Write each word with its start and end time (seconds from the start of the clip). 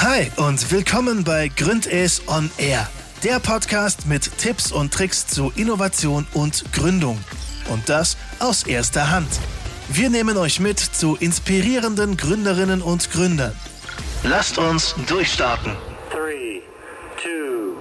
Hi 0.00 0.30
und 0.36 0.70
willkommen 0.70 1.24
bei 1.24 1.48
Gründes 1.48 2.22
on 2.28 2.48
Air, 2.56 2.88
der 3.24 3.40
Podcast 3.40 4.06
mit 4.06 4.38
Tipps 4.38 4.70
und 4.70 4.94
Tricks 4.94 5.26
zu 5.26 5.52
Innovation 5.56 6.24
und 6.34 6.72
Gründung. 6.72 7.18
Und 7.68 7.88
das 7.88 8.16
aus 8.38 8.62
erster 8.62 9.10
Hand. 9.10 9.28
Wir 9.88 10.08
nehmen 10.08 10.36
euch 10.36 10.60
mit 10.60 10.78
zu 10.78 11.16
inspirierenden 11.16 12.16
Gründerinnen 12.16 12.80
und 12.80 13.10
Gründern. 13.10 13.52
Lasst 14.22 14.56
uns 14.56 14.94
durchstarten. 15.08 15.72
Three, 16.12 16.60
two, 17.20 17.76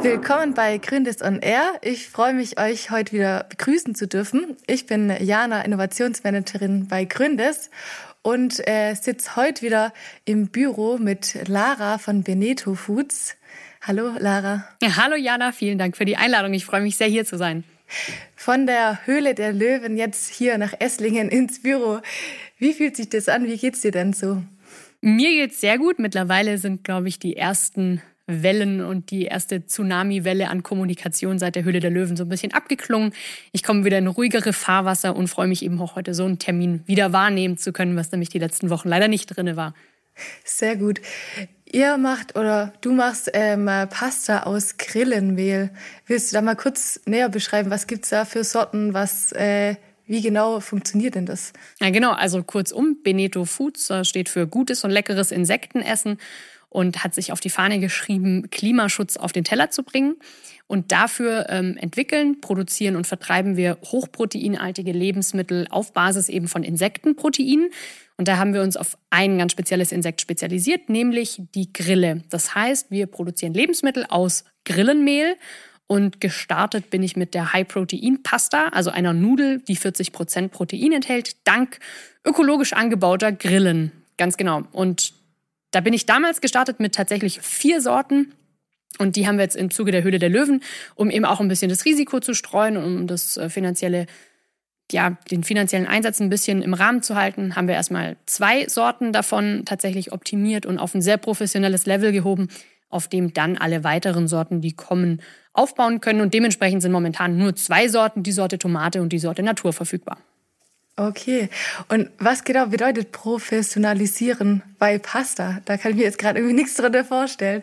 Willkommen 0.00 0.54
bei 0.54 0.78
Gründes 0.78 1.20
on 1.20 1.40
Air. 1.40 1.74
Ich 1.82 2.08
freue 2.08 2.32
mich, 2.32 2.58
euch 2.58 2.90
heute 2.90 3.12
wieder 3.12 3.44
begrüßen 3.50 3.94
zu 3.94 4.08
dürfen. 4.08 4.56
Ich 4.66 4.86
bin 4.86 5.14
Jana, 5.20 5.60
Innovationsmanagerin 5.60 6.88
bei 6.88 7.04
Gründes 7.04 7.68
und 8.22 8.66
äh, 8.66 8.94
sitze 8.94 9.36
heute 9.36 9.62
wieder 9.62 9.92
im 10.24 10.48
Büro 10.48 10.98
mit 10.98 11.48
Lara 11.48 11.98
von 11.98 12.22
Beneto 12.22 12.74
Foods. 12.74 13.36
Hallo 13.82 14.12
Lara. 14.18 14.68
Ja, 14.80 14.96
hallo 14.96 15.16
Jana, 15.16 15.52
vielen 15.52 15.78
Dank 15.78 15.96
für 15.96 16.04
die 16.04 16.16
Einladung. 16.16 16.54
Ich 16.54 16.64
freue 16.64 16.80
mich 16.80 16.96
sehr 16.96 17.08
hier 17.08 17.24
zu 17.24 17.36
sein. 17.36 17.64
Von 18.36 18.66
der 18.66 19.04
Höhle 19.04 19.34
der 19.34 19.52
Löwen 19.52 19.96
jetzt 19.96 20.30
hier 20.32 20.56
nach 20.56 20.72
Esslingen 20.78 21.28
ins 21.28 21.62
Büro. 21.62 22.00
Wie 22.58 22.72
fühlt 22.72 22.96
sich 22.96 23.08
das 23.08 23.28
an? 23.28 23.44
Wie 23.46 23.56
geht's 23.56 23.80
dir 23.80 23.90
denn 23.90 24.12
so? 24.12 24.42
Mir 25.00 25.30
geht's 25.30 25.60
sehr 25.60 25.78
gut. 25.78 25.98
Mittlerweile 25.98 26.58
sind, 26.58 26.84
glaube 26.84 27.08
ich, 27.08 27.18
die 27.18 27.36
ersten 27.36 28.00
Wellen 28.42 28.82
und 28.82 29.10
die 29.10 29.24
erste 29.24 29.66
Tsunami-Welle 29.66 30.48
an 30.48 30.62
Kommunikation 30.62 31.38
seit 31.38 31.56
der 31.56 31.64
Höhle 31.64 31.80
der 31.80 31.90
Löwen 31.90 32.16
so 32.16 32.24
ein 32.24 32.28
bisschen 32.28 32.52
abgeklungen. 32.54 33.12
Ich 33.52 33.62
komme 33.62 33.84
wieder 33.84 33.98
in 33.98 34.06
ruhigere 34.06 34.52
Fahrwasser 34.52 35.14
und 35.14 35.28
freue 35.28 35.48
mich 35.48 35.62
eben 35.64 35.80
auch 35.80 35.96
heute 35.96 36.14
so 36.14 36.24
einen 36.24 36.38
Termin 36.38 36.82
wieder 36.86 37.12
wahrnehmen 37.12 37.56
zu 37.56 37.72
können, 37.72 37.96
was 37.96 38.12
nämlich 38.12 38.28
die 38.28 38.38
letzten 38.38 38.70
Wochen 38.70 38.88
leider 38.88 39.08
nicht 39.08 39.26
drin 39.26 39.56
war. 39.56 39.74
Sehr 40.44 40.76
gut. 40.76 41.00
Ihr 41.70 41.96
macht 41.96 42.36
oder 42.36 42.72
du 42.82 42.92
machst 42.92 43.30
ähm, 43.32 43.66
Pasta 43.88 44.42
aus 44.42 44.76
Grillenmehl. 44.76 45.70
Willst 46.06 46.32
du 46.32 46.34
da 46.36 46.42
mal 46.42 46.54
kurz 46.54 47.00
näher 47.06 47.28
beschreiben, 47.28 47.70
was 47.70 47.86
gibt 47.86 48.04
es 48.04 48.10
da 48.10 48.24
für 48.24 48.44
Sorten, 48.44 48.92
was 48.92 49.32
äh, 49.32 49.76
wie 50.06 50.20
genau 50.20 50.60
funktioniert 50.60 51.14
denn 51.14 51.24
das? 51.24 51.52
Ja, 51.80 51.88
genau. 51.90 52.12
Also 52.12 52.42
kurzum, 52.42 52.98
Beneto 53.02 53.46
Foods 53.46 53.90
steht 54.02 54.28
für 54.28 54.46
gutes 54.46 54.84
und 54.84 54.90
leckeres 54.90 55.30
Insektenessen 55.30 56.18
und 56.72 57.04
hat 57.04 57.14
sich 57.14 57.32
auf 57.32 57.40
die 57.40 57.50
Fahne 57.50 57.78
geschrieben, 57.80 58.48
Klimaschutz 58.50 59.18
auf 59.18 59.32
den 59.32 59.44
Teller 59.44 59.70
zu 59.70 59.82
bringen. 59.82 60.16
Und 60.66 60.90
dafür 60.90 61.46
ähm, 61.50 61.76
entwickeln, 61.76 62.40
produzieren 62.40 62.96
und 62.96 63.06
vertreiben 63.06 63.58
wir 63.58 63.76
hochproteinhaltige 63.84 64.92
Lebensmittel 64.92 65.66
auf 65.68 65.92
Basis 65.92 66.30
eben 66.30 66.48
von 66.48 66.62
Insektenproteinen. 66.62 67.68
Und 68.16 68.26
da 68.26 68.38
haben 68.38 68.54
wir 68.54 68.62
uns 68.62 68.78
auf 68.78 68.96
ein 69.10 69.36
ganz 69.36 69.52
spezielles 69.52 69.92
Insekt 69.92 70.22
spezialisiert, 70.22 70.88
nämlich 70.88 71.42
die 71.54 71.70
Grille. 71.74 72.22
Das 72.30 72.54
heißt, 72.54 72.90
wir 72.90 73.06
produzieren 73.06 73.52
Lebensmittel 73.52 74.06
aus 74.08 74.44
Grillenmehl. 74.64 75.36
Und 75.88 76.22
gestartet 76.22 76.88
bin 76.88 77.02
ich 77.02 77.16
mit 77.16 77.34
der 77.34 77.52
High-Protein-Pasta, 77.52 78.68
also 78.68 78.88
einer 78.88 79.12
Nudel, 79.12 79.60
die 79.60 79.76
40% 79.76 80.48
Protein 80.48 80.92
enthält, 80.92 81.36
dank 81.44 81.80
ökologisch 82.24 82.72
angebauter 82.72 83.30
Grillen. 83.30 83.92
Ganz 84.16 84.38
genau. 84.38 84.62
Und 84.72 85.12
da 85.72 85.80
bin 85.80 85.92
ich 85.92 86.06
damals 86.06 86.40
gestartet 86.40 86.78
mit 86.78 86.94
tatsächlich 86.94 87.40
vier 87.40 87.80
Sorten. 87.80 88.32
Und 88.98 89.16
die 89.16 89.26
haben 89.26 89.36
wir 89.36 89.42
jetzt 89.42 89.56
im 89.56 89.70
Zuge 89.70 89.90
der 89.90 90.04
Höhle 90.04 90.18
der 90.18 90.28
Löwen, 90.28 90.62
um 90.94 91.10
eben 91.10 91.24
auch 91.24 91.40
ein 91.40 91.48
bisschen 91.48 91.70
das 91.70 91.84
Risiko 91.84 92.20
zu 92.20 92.34
streuen, 92.34 92.76
um 92.76 93.06
das 93.06 93.38
äh, 93.38 93.48
finanzielle, 93.48 94.06
ja, 94.90 95.16
den 95.30 95.44
finanziellen 95.44 95.86
Einsatz 95.86 96.20
ein 96.20 96.28
bisschen 96.28 96.60
im 96.62 96.74
Rahmen 96.74 97.02
zu 97.02 97.16
halten, 97.16 97.56
haben 97.56 97.68
wir 97.68 97.74
erstmal 97.74 98.16
zwei 98.26 98.68
Sorten 98.68 99.12
davon 99.12 99.62
tatsächlich 99.64 100.12
optimiert 100.12 100.66
und 100.66 100.78
auf 100.78 100.94
ein 100.94 101.00
sehr 101.00 101.16
professionelles 101.16 101.86
Level 101.86 102.12
gehoben, 102.12 102.48
auf 102.90 103.08
dem 103.08 103.32
dann 103.32 103.56
alle 103.56 103.82
weiteren 103.82 104.28
Sorten, 104.28 104.60
die 104.60 104.72
kommen, 104.72 105.22
aufbauen 105.54 106.02
können. 106.02 106.20
Und 106.20 106.34
dementsprechend 106.34 106.82
sind 106.82 106.92
momentan 106.92 107.38
nur 107.38 107.56
zwei 107.56 107.88
Sorten, 107.88 108.22
die 108.22 108.32
Sorte 108.32 108.58
Tomate 108.58 109.00
und 109.00 109.10
die 109.10 109.18
Sorte 109.18 109.42
Natur 109.42 109.72
verfügbar. 109.72 110.18
Okay. 110.96 111.48
Und 111.88 112.10
was 112.18 112.44
genau 112.44 112.66
bedeutet 112.66 113.12
professionalisieren 113.12 114.62
bei 114.78 114.98
Pasta? 114.98 115.60
Da 115.64 115.78
kann 115.78 115.92
ich 115.92 115.96
mir 115.96 116.04
jetzt 116.04 116.18
gerade 116.18 116.38
irgendwie 116.38 116.56
nichts 116.56 116.74
drunter 116.74 117.04
vorstellen. 117.04 117.62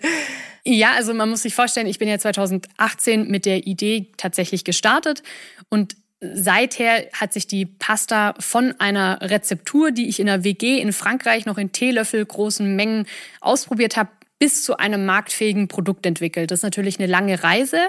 Ja, 0.66 0.94
also 0.94 1.13
man 1.13 1.29
muss 1.29 1.44
sich 1.44 1.53
vorstellen, 1.53 1.88
ich 1.88 2.00
bin 2.00 2.07
ja 2.07 2.18
2018 2.18 3.29
mit 3.29 3.45
der 3.45 3.68
Idee 3.68 4.07
tatsächlich 4.18 4.63
gestartet 4.63 5.23
und 5.69 5.95
seither 6.22 7.07
hat 7.13 7.31
sich 7.31 7.47
die 7.47 7.66
Pasta 7.66 8.34
von 8.39 8.75
einer 8.79 9.19
Rezeptur, 9.22 9.91
die 9.91 10.09
ich 10.09 10.19
in 10.19 10.25
der 10.25 10.44
WG 10.44 10.79
in 10.79 10.91
Frankreich 10.91 11.45
noch 11.45 11.57
in 11.57 11.72
Teelöffel 11.72 12.25
großen 12.25 12.75
Mengen 12.75 13.06
ausprobiert 13.39 13.95
habe, 13.95 14.09
bis 14.38 14.63
zu 14.63 14.78
einem 14.78 15.06
marktfähigen 15.06 15.68
Produkt 15.68 16.06
entwickelt. 16.06 16.51
Das 16.51 16.59
ist 16.59 16.63
natürlich 16.63 17.00
eine 17.00 17.07
lange 17.07 17.44
Reise. 17.44 17.79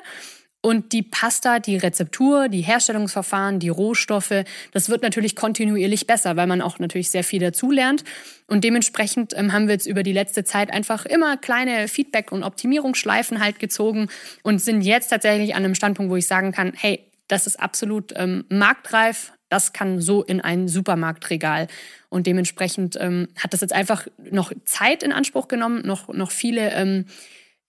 Und 0.62 0.92
die 0.92 1.02
Pasta, 1.02 1.58
die 1.58 1.78
Rezeptur, 1.78 2.48
die 2.48 2.60
Herstellungsverfahren, 2.60 3.60
die 3.60 3.70
Rohstoffe, 3.70 4.44
das 4.72 4.90
wird 4.90 5.02
natürlich 5.02 5.34
kontinuierlich 5.34 6.06
besser, 6.06 6.36
weil 6.36 6.46
man 6.46 6.60
auch 6.60 6.78
natürlich 6.78 7.10
sehr 7.10 7.24
viel 7.24 7.40
dazulernt. 7.40 8.04
Und 8.46 8.62
dementsprechend 8.62 9.32
ähm, 9.36 9.54
haben 9.54 9.68
wir 9.68 9.74
jetzt 9.74 9.86
über 9.86 10.02
die 10.02 10.12
letzte 10.12 10.44
Zeit 10.44 10.70
einfach 10.70 11.06
immer 11.06 11.38
kleine 11.38 11.88
Feedback- 11.88 12.30
und 12.30 12.42
Optimierungsschleifen 12.42 13.40
halt 13.40 13.58
gezogen 13.58 14.08
und 14.42 14.60
sind 14.60 14.82
jetzt 14.82 15.08
tatsächlich 15.08 15.54
an 15.54 15.64
einem 15.64 15.74
Standpunkt, 15.74 16.10
wo 16.10 16.16
ich 16.16 16.26
sagen 16.26 16.52
kann, 16.52 16.72
hey, 16.76 17.06
das 17.28 17.46
ist 17.46 17.58
absolut 17.58 18.12
ähm, 18.16 18.44
marktreif, 18.50 19.32
das 19.48 19.72
kann 19.72 20.00
so 20.00 20.22
in 20.22 20.40
ein 20.40 20.68
Supermarktregal. 20.68 21.68
Und 22.08 22.26
dementsprechend 22.26 22.98
ähm, 23.00 23.28
hat 23.38 23.52
das 23.54 23.62
jetzt 23.62 23.72
einfach 23.72 24.06
noch 24.30 24.52
Zeit 24.64 25.02
in 25.02 25.12
Anspruch 25.12 25.48
genommen, 25.48 25.86
noch, 25.86 26.08
noch 26.08 26.30
viele 26.30 26.72
ähm, 26.72 27.06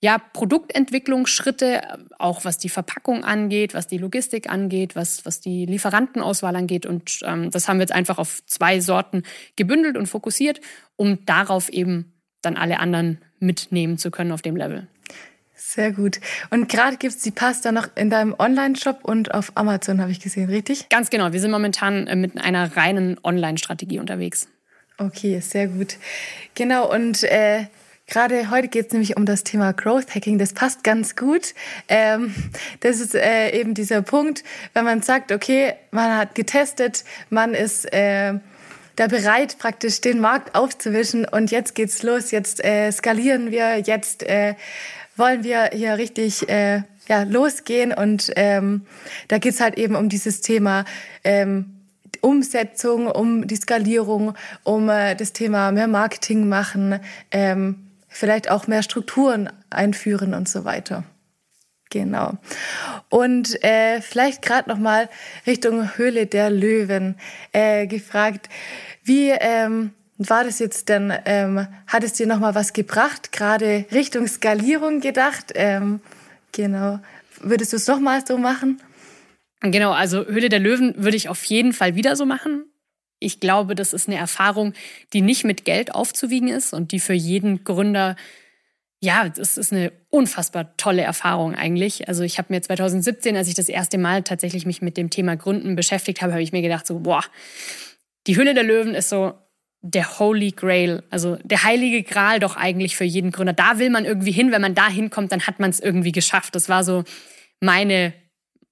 ja, 0.02 0.18
Produktentwicklungsschritte, 0.18 1.82
auch 2.18 2.44
was 2.44 2.58
die 2.58 2.70
Verpackung 2.70 3.24
angeht, 3.24 3.76
was 3.76 3.88
die 3.88 4.00
Logistik 4.00 4.50
angeht, 4.50 4.96
was, 4.96 5.26
was 5.26 5.42
die 5.42 5.68
Lieferantenauswahl 5.68 6.56
angeht. 6.56 6.88
Und 6.88 7.20
ähm, 7.24 7.52
das 7.52 7.68
haben 7.68 7.78
wir 7.78 7.84
jetzt 7.84 7.94
einfach 7.94 8.18
auf 8.18 8.44
zwei 8.48 8.80
Sorten 8.80 9.24
gebündelt 9.56 9.98
und 9.98 10.08
fokussiert, 10.08 10.60
um 10.96 11.24
darauf 11.26 11.70
eben 11.70 12.14
dann 12.42 12.58
alle 12.58 12.80
anderen 12.80 13.20
mitnehmen 13.40 14.00
zu 14.00 14.10
können 14.10 14.32
auf 14.32 14.42
dem 14.42 14.56
Level. 14.56 14.88
Sehr 15.54 15.92
gut. 15.92 16.20
Und 16.50 16.68
gerade 16.68 16.98
gibt 16.98 17.14
es 17.14 17.22
die 17.22 17.30
Pasta 17.30 17.72
noch 17.72 17.88
in 17.96 18.10
deinem 18.10 18.36
Online-Shop 18.38 19.02
und 19.04 19.32
auf 19.36 19.52
Amazon, 19.54 20.02
habe 20.02 20.12
ich 20.12 20.20
gesehen, 20.20 20.50
richtig? 20.50 20.90
Ganz 20.90 21.12
genau. 21.12 21.32
Wir 21.32 21.40
sind 21.40 21.52
momentan 21.52 22.08
äh, 22.08 22.16
mit 22.16 22.42
einer 22.42 22.76
reinen 22.76 23.20
Online-Strategie 23.24 24.00
unterwegs. 24.00 24.48
Okay, 24.98 25.40
sehr 25.40 25.68
gut. 25.68 25.98
Genau, 26.56 26.92
und 26.92 27.24
äh, 27.24 27.68
Gerade 28.12 28.52
heute 28.52 28.68
geht 28.68 28.88
es 28.88 28.92
nämlich 28.92 29.16
um 29.16 29.26
das 29.26 29.46
Thema 29.46 29.72
Growth 29.72 30.14
Hacking. 30.14 30.38
Das 30.38 30.52
passt 30.52 30.84
ganz 30.84 31.16
gut. 31.16 31.54
Ähm, 31.88 32.36
das 32.82 33.00
ist 33.00 33.16
äh, 33.16 33.58
eben 33.58 33.74
dieser 33.74 34.02
Punkt, 34.02 34.44
wenn 34.74 34.84
man 34.84 35.02
sagt, 35.02 35.32
okay, 35.32 35.76
man 35.92 36.18
hat 36.18 36.36
getestet, 36.36 37.06
man 37.30 37.54
ist 37.54 37.86
äh, 37.94 38.34
da 38.98 39.08
bereit, 39.08 39.58
praktisch 39.60 40.02
den 40.02 40.20
Markt 40.20 40.56
aufzuwischen 40.56 41.24
und 41.24 41.52
jetzt 41.52 41.74
geht's 41.74 42.04
los, 42.04 42.32
jetzt 42.32 42.62
äh, 42.66 42.92
skalieren 42.92 43.50
wir, 43.50 43.78
jetzt 43.78 44.24
äh, 44.24 44.56
wollen 45.16 45.46
wir 45.46 45.70
hier 45.72 45.98
richtig 45.98 46.50
äh, 46.50 46.82
ja, 47.08 47.24
losgehen 47.24 47.94
und 47.94 48.30
ähm, 48.36 48.86
da 49.30 49.38
geht's 49.38 49.62
halt 49.62 49.78
eben 49.78 49.96
um 49.96 50.10
dieses 50.10 50.42
Thema 50.42 50.84
ähm, 51.24 51.78
Umsetzung, 52.20 53.08
um 53.08 53.48
die 53.48 53.56
Skalierung, 53.56 54.34
um 54.64 54.90
äh, 54.90 55.16
das 55.16 55.32
Thema 55.32 55.72
mehr 55.72 55.88
Marketing 55.88 56.50
machen, 56.50 57.00
ähm, 57.32 57.88
vielleicht 58.12 58.52
auch 58.52 58.68
mehr 58.68 58.84
Strukturen 58.84 59.50
einführen 59.70 60.36
und 60.36 60.48
so 60.48 60.66
weiter. 60.66 61.04
Genau. 61.90 62.38
Und 63.10 63.62
äh, 63.64 64.02
vielleicht 64.02 64.42
gerade 64.42 64.70
noch 64.70 64.78
mal 64.78 65.10
Richtung 65.48 65.98
Höhle 65.98 66.28
der 66.28 66.50
Löwen 66.50 67.16
äh, 67.52 67.88
gefragt, 67.88 68.50
wie 69.04 69.30
ähm, 69.30 69.92
war 70.18 70.44
das 70.44 70.60
jetzt 70.60 70.88
denn? 70.90 71.12
Ähm, 71.26 71.68
hat 71.88 72.04
es 72.04 72.14
dir 72.14 72.28
noch 72.28 72.40
mal 72.40 72.56
was 72.56 72.74
gebracht? 72.74 73.32
Gerade 73.32 73.86
Richtung 73.92 74.28
Skalierung 74.28 75.02
gedacht? 75.02 75.52
Ähm, 75.56 76.00
genau. 76.52 77.00
Würdest 77.42 77.74
du 77.74 77.78
es 77.78 77.88
noch 77.88 78.00
mal 78.00 78.26
so 78.26 78.38
machen? 78.38 78.82
Genau, 79.62 79.92
also 79.92 80.26
Höhle 80.26 80.50
der 80.50 80.60
Löwen 80.60 80.94
würde 80.98 81.18
ich 81.18 81.28
auf 81.28 81.44
jeden 81.46 81.74
Fall 81.74 81.96
wieder 81.96 82.16
so 82.16 82.26
machen 82.26 82.71
ich 83.22 83.40
glaube, 83.40 83.76
das 83.76 83.94
ist 83.94 84.10
eine 84.10 84.18
Erfahrung, 84.18 84.74
die 85.14 85.22
nicht 85.22 85.46
mit 85.46 85.64
Geld 85.64 85.94
aufzuwiegen 85.96 86.50
ist 86.50 86.74
und 86.74 86.92
die 86.92 87.00
für 87.00 87.14
jeden 87.14 87.64
Gründer, 87.64 88.16
ja, 89.00 89.30
das 89.30 89.58
ist 89.58 89.72
eine 89.72 89.94
unfassbar 90.10 90.76
tolle 90.76 91.04
Erfahrung 91.04 91.56
eigentlich. 91.56 92.08
Also 92.08 92.24
ich 92.24 92.38
habe 92.40 92.52
mir 92.54 92.62
2017, 92.62 93.38
als 93.38 93.48
ich 93.48 93.54
das 93.54 93.70
erste 93.70 93.98
Mal 93.98 94.24
tatsächlich 94.24 94.66
mich 94.66 94.82
mit 94.82 94.98
dem 94.98 95.10
Thema 95.10 95.38
Gründen 95.38 95.76
beschäftigt 95.76 96.22
habe, 96.22 96.34
habe 96.34 96.42
ich 96.42 96.52
mir 96.52 96.64
gedacht 96.64 96.88
so, 96.88 97.00
boah, 97.00 97.24
die 98.28 98.36
Hülle 98.38 98.54
der 98.54 98.64
Löwen 98.64 98.96
ist 98.96 99.10
so 99.10 99.34
der 99.82 100.20
Holy 100.20 100.52
Grail, 100.52 101.04
also 101.10 101.38
der 101.44 101.64
heilige 101.64 102.04
Gral 102.04 102.40
doch 102.40 102.56
eigentlich 102.56 102.96
für 102.96 103.04
jeden 103.04 103.32
Gründer. 103.32 103.54
Da 103.54 103.78
will 103.78 103.90
man 103.90 104.06
irgendwie 104.06 104.32
hin, 104.32 104.52
wenn 104.52 104.62
man 104.62 104.76
da 104.76 104.90
hinkommt, 104.90 105.32
dann 105.32 105.48
hat 105.48 105.60
man 105.60 105.70
es 105.70 105.80
irgendwie 105.80 106.12
geschafft. 106.12 106.56
Das 106.56 106.70
war 106.70 106.84
so 106.84 107.04
meine, 107.60 108.14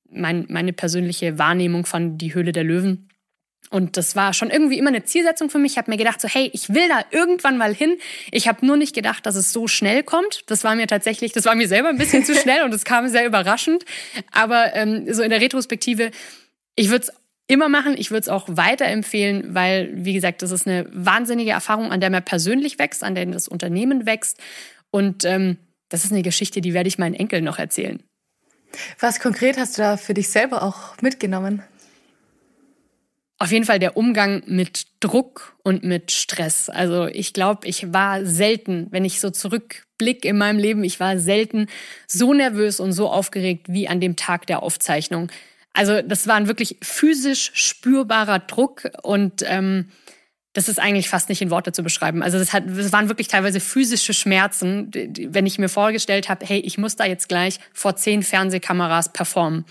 mein, 0.10 0.46
meine 0.50 0.74
persönliche 0.74 1.38
Wahrnehmung 1.38 1.86
von 1.86 2.18
die 2.18 2.34
Höhle 2.34 2.52
der 2.52 2.64
Löwen. 2.64 3.09
Und 3.72 3.98
das 3.98 4.16
war 4.16 4.34
schon 4.34 4.50
irgendwie 4.50 4.80
immer 4.80 4.90
eine 4.90 5.04
Zielsetzung 5.04 5.50
für 5.52 5.60
mich. 5.60 5.74
Ich 5.74 5.78
habe 5.78 5.92
mir 5.92 5.98
gedacht, 5.98 6.20
so 6.20 6.28
hey, 6.28 6.50
ich 6.54 6.74
will 6.74 6.88
da 6.88 7.06
irgendwann 7.12 7.58
mal 7.58 7.74
hin. 7.74 7.98
Ich 8.32 8.48
habe 8.48 8.66
nur 8.66 8.78
nicht 8.78 8.96
gedacht, 8.96 9.26
dass 9.26 9.36
es 9.36 9.54
so 9.54 9.68
schnell 9.68 10.02
kommt. 10.02 10.44
Das 10.48 10.64
war 10.64 10.74
mir 10.76 10.88
tatsächlich, 10.88 11.34
das 11.34 11.46
war 11.46 11.54
mir 11.54 11.68
selber 11.68 11.90
ein 11.90 11.98
bisschen 11.98 12.26
zu 12.26 12.34
schnell 12.42 12.64
und 12.64 12.74
es 12.74 12.84
kam 12.84 13.08
sehr 13.10 13.28
überraschend. 13.28 13.86
Aber 14.32 14.76
ähm, 14.76 15.14
so 15.14 15.22
in 15.22 15.30
der 15.30 15.42
Retrospektive, 15.42 16.10
ich 16.76 16.90
würde 16.90 17.06
es 17.06 17.14
immer 17.50 17.68
machen. 17.68 17.96
Ich 17.98 18.12
würde 18.12 18.22
es 18.22 18.30
auch 18.30 18.46
weiterempfehlen, 18.48 19.54
weil, 19.54 19.90
wie 19.94 20.14
gesagt, 20.14 20.42
das 20.44 20.52
ist 20.52 20.68
eine 20.68 20.88
wahnsinnige 20.92 21.52
Erfahrung, 21.52 21.92
an 21.92 22.00
der 22.00 22.12
man 22.12 22.24
persönlich 22.24 22.80
wächst, 22.80 23.04
an 23.04 23.16
der 23.16 23.26
das 23.26 23.48
Unternehmen 23.48 24.06
wächst. 24.06 24.40
Und 24.92 25.26
ähm, 25.26 25.58
das 25.90 26.06
ist 26.06 26.12
eine 26.12 26.22
Geschichte, 26.22 26.62
die 26.62 26.74
werde 26.74 26.88
ich 26.88 27.00
meinen 27.00 27.16
Enkeln 27.16 27.44
noch 27.44 27.60
erzählen. 27.60 28.02
Was 29.00 29.20
konkret 29.20 29.58
hast 29.58 29.78
du 29.78 29.82
da 29.82 29.98
für 29.98 30.14
dich 30.14 30.30
selber 30.30 30.62
auch 30.62 31.02
mitgenommen? 31.02 31.64
Auf 33.42 33.54
jeden 33.54 33.64
Fall 33.64 33.80
der 33.80 33.96
Umgang 33.96 34.44
mit 34.48 34.88
Druck 35.00 35.56
und 35.64 35.84
mit 35.84 36.12
Stress. 36.12 36.68
Also 36.70 37.08
ich 37.08 37.32
glaube, 37.32 37.66
ich 37.68 37.94
war 37.94 38.26
selten, 38.26 38.88
wenn 38.92 39.06
ich 39.06 39.22
so 39.22 39.30
zurückblicke 39.30 40.28
in 40.28 40.38
meinem 40.38 40.60
Leben, 40.60 40.84
ich 40.84 41.00
war 41.00 41.18
selten 41.18 41.68
so 42.06 42.34
nervös 42.34 42.82
und 42.82 42.92
so 42.92 43.10
aufgeregt 43.10 43.68
wie 43.70 43.88
an 43.88 44.02
dem 44.02 44.18
Tag 44.18 44.46
der 44.48 44.62
Aufzeichnung. 44.62 45.32
Also 45.72 46.02
das 46.02 46.28
war 46.28 46.36
ein 46.36 46.48
wirklich 46.48 46.78
physisch 46.82 47.52
spürbarer 47.54 48.40
Druck 48.40 48.90
und 49.04 49.42
ähm, 49.46 49.90
das 50.52 50.68
ist 50.68 50.80
eigentlich 50.80 51.08
fast 51.08 51.30
nicht 51.30 51.42
in 51.42 51.52
Worte 51.52 51.72
zu 51.72 51.82
beschreiben. 51.84 52.22
Also 52.22 52.40
das, 52.40 52.52
hat, 52.52 52.64
das 52.68 52.92
waren 52.92 53.08
wirklich 53.08 53.30
teilweise 53.30 53.62
physische 53.62 54.14
Schmerzen, 54.14 54.92
wenn 54.94 55.46
ich 55.46 55.60
mir 55.60 55.70
vorgestellt 55.70 56.28
habe, 56.28 56.46
hey, 56.46 56.60
ich 56.60 56.78
muss 56.78 56.98
da 56.98 57.06
jetzt 57.06 57.30
gleich 57.30 57.60
vor 57.72 57.96
zehn 57.96 58.24
Fernsehkameras 58.24 59.14
performen. 59.14 59.64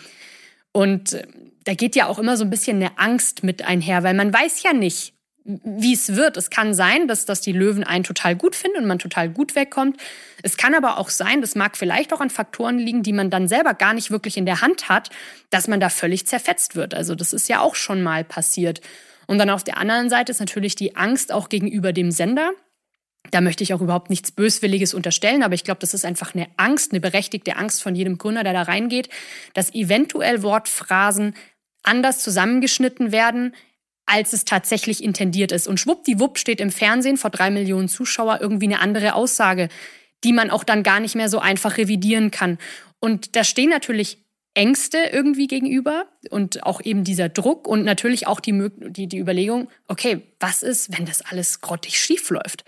Und 0.78 1.14
äh, 1.14 1.26
da 1.64 1.74
geht 1.74 1.96
ja 1.96 2.06
auch 2.06 2.20
immer 2.20 2.36
so 2.36 2.44
ein 2.44 2.50
bisschen 2.50 2.76
eine 2.76 2.98
Angst 2.98 3.42
mit 3.42 3.62
einher, 3.62 4.04
weil 4.04 4.14
man 4.14 4.32
weiß 4.32 4.62
ja 4.62 4.72
nicht, 4.72 5.12
wie 5.44 5.92
es 5.92 6.14
wird. 6.14 6.36
Es 6.36 6.50
kann 6.50 6.72
sein, 6.72 7.08
dass, 7.08 7.24
dass 7.24 7.40
die 7.40 7.50
Löwen 7.50 7.82
einen 7.82 8.04
total 8.04 8.36
gut 8.36 8.54
finden 8.54 8.76
und 8.78 8.86
man 8.86 9.00
total 9.00 9.28
gut 9.28 9.56
wegkommt. 9.56 10.00
Es 10.44 10.56
kann 10.56 10.76
aber 10.76 10.98
auch 10.98 11.08
sein, 11.08 11.40
das 11.40 11.56
mag 11.56 11.76
vielleicht 11.76 12.12
auch 12.12 12.20
an 12.20 12.30
Faktoren 12.30 12.78
liegen, 12.78 13.02
die 13.02 13.12
man 13.12 13.28
dann 13.28 13.48
selber 13.48 13.74
gar 13.74 13.92
nicht 13.92 14.12
wirklich 14.12 14.36
in 14.36 14.46
der 14.46 14.60
Hand 14.60 14.88
hat, 14.88 15.10
dass 15.50 15.66
man 15.66 15.80
da 15.80 15.88
völlig 15.88 16.28
zerfetzt 16.28 16.76
wird. 16.76 16.94
Also 16.94 17.16
das 17.16 17.32
ist 17.32 17.48
ja 17.48 17.58
auch 17.58 17.74
schon 17.74 18.00
mal 18.00 18.22
passiert. 18.22 18.80
Und 19.26 19.38
dann 19.38 19.50
auf 19.50 19.64
der 19.64 19.78
anderen 19.78 20.08
Seite 20.08 20.30
ist 20.30 20.38
natürlich 20.38 20.76
die 20.76 20.94
Angst 20.94 21.32
auch 21.32 21.48
gegenüber 21.48 21.92
dem 21.92 22.12
Sender. 22.12 22.52
Da 23.30 23.40
möchte 23.40 23.62
ich 23.62 23.74
auch 23.74 23.80
überhaupt 23.80 24.10
nichts 24.10 24.32
Böswilliges 24.32 24.94
unterstellen, 24.94 25.42
aber 25.42 25.54
ich 25.54 25.64
glaube, 25.64 25.80
das 25.80 25.92
ist 25.92 26.04
einfach 26.04 26.34
eine 26.34 26.46
Angst, 26.56 26.92
eine 26.92 27.00
berechtigte 27.00 27.56
Angst 27.56 27.82
von 27.82 27.94
jedem 27.94 28.16
Gründer, 28.16 28.42
der 28.42 28.54
da 28.54 28.62
reingeht, 28.62 29.10
dass 29.54 29.74
eventuell 29.74 30.42
Wortphrasen 30.42 31.34
anders 31.82 32.22
zusammengeschnitten 32.22 33.12
werden, 33.12 33.54
als 34.06 34.32
es 34.32 34.44
tatsächlich 34.44 35.04
intendiert 35.04 35.52
ist. 35.52 35.68
Und 35.68 35.78
schwuppdiwupp 35.78 36.38
steht 36.38 36.60
im 36.60 36.70
Fernsehen 36.70 37.18
vor 37.18 37.30
drei 37.30 37.50
Millionen 37.50 37.88
Zuschauer 37.88 38.38
irgendwie 38.40 38.66
eine 38.66 38.80
andere 38.80 39.14
Aussage, 39.14 39.68
die 40.24 40.32
man 40.32 40.50
auch 40.50 40.64
dann 40.64 40.82
gar 40.82 41.00
nicht 41.00 41.14
mehr 41.14 41.28
so 41.28 41.38
einfach 41.38 41.76
revidieren 41.76 42.30
kann. 42.30 42.58
Und 43.00 43.36
da 43.36 43.44
stehen 43.44 43.68
natürlich 43.68 44.24
Ängste 44.54 44.98
irgendwie 45.12 45.46
gegenüber 45.46 46.06
und 46.30 46.64
auch 46.64 46.80
eben 46.80 47.04
dieser 47.04 47.28
Druck 47.28 47.68
und 47.68 47.84
natürlich 47.84 48.26
auch 48.26 48.40
die, 48.40 48.70
die, 48.88 49.06
die 49.06 49.18
Überlegung, 49.18 49.68
okay, 49.86 50.22
was 50.40 50.62
ist, 50.62 50.96
wenn 50.96 51.06
das 51.06 51.20
alles 51.20 51.60
grottig 51.60 52.00
schief 52.00 52.30
läuft? 52.30 52.64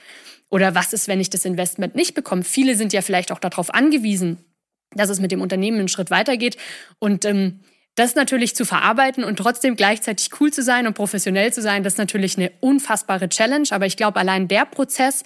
Oder 0.50 0.74
was 0.74 0.92
ist, 0.92 1.08
wenn 1.08 1.20
ich 1.20 1.30
das 1.30 1.44
Investment 1.44 1.94
nicht 1.94 2.14
bekomme? 2.14 2.42
Viele 2.42 2.74
sind 2.74 2.92
ja 2.92 3.02
vielleicht 3.02 3.32
auch 3.32 3.38
darauf 3.38 3.72
angewiesen, 3.72 4.44
dass 4.92 5.08
es 5.08 5.20
mit 5.20 5.32
dem 5.32 5.40
Unternehmen 5.40 5.78
einen 5.78 5.88
Schritt 5.88 6.10
weitergeht. 6.10 6.56
Und 6.98 7.24
ähm, 7.24 7.60
das 7.94 8.14
natürlich 8.14 8.56
zu 8.56 8.64
verarbeiten 8.64 9.24
und 9.24 9.36
trotzdem 9.36 9.76
gleichzeitig 9.76 10.30
cool 10.40 10.52
zu 10.52 10.62
sein 10.62 10.86
und 10.86 10.94
professionell 10.94 11.52
zu 11.52 11.62
sein, 11.62 11.82
das 11.82 11.94
ist 11.94 11.98
natürlich 11.98 12.36
eine 12.36 12.50
unfassbare 12.60 13.28
Challenge. 13.28 13.68
Aber 13.70 13.86
ich 13.86 13.96
glaube, 13.96 14.18
allein 14.18 14.48
der 14.48 14.64
Prozess, 14.64 15.22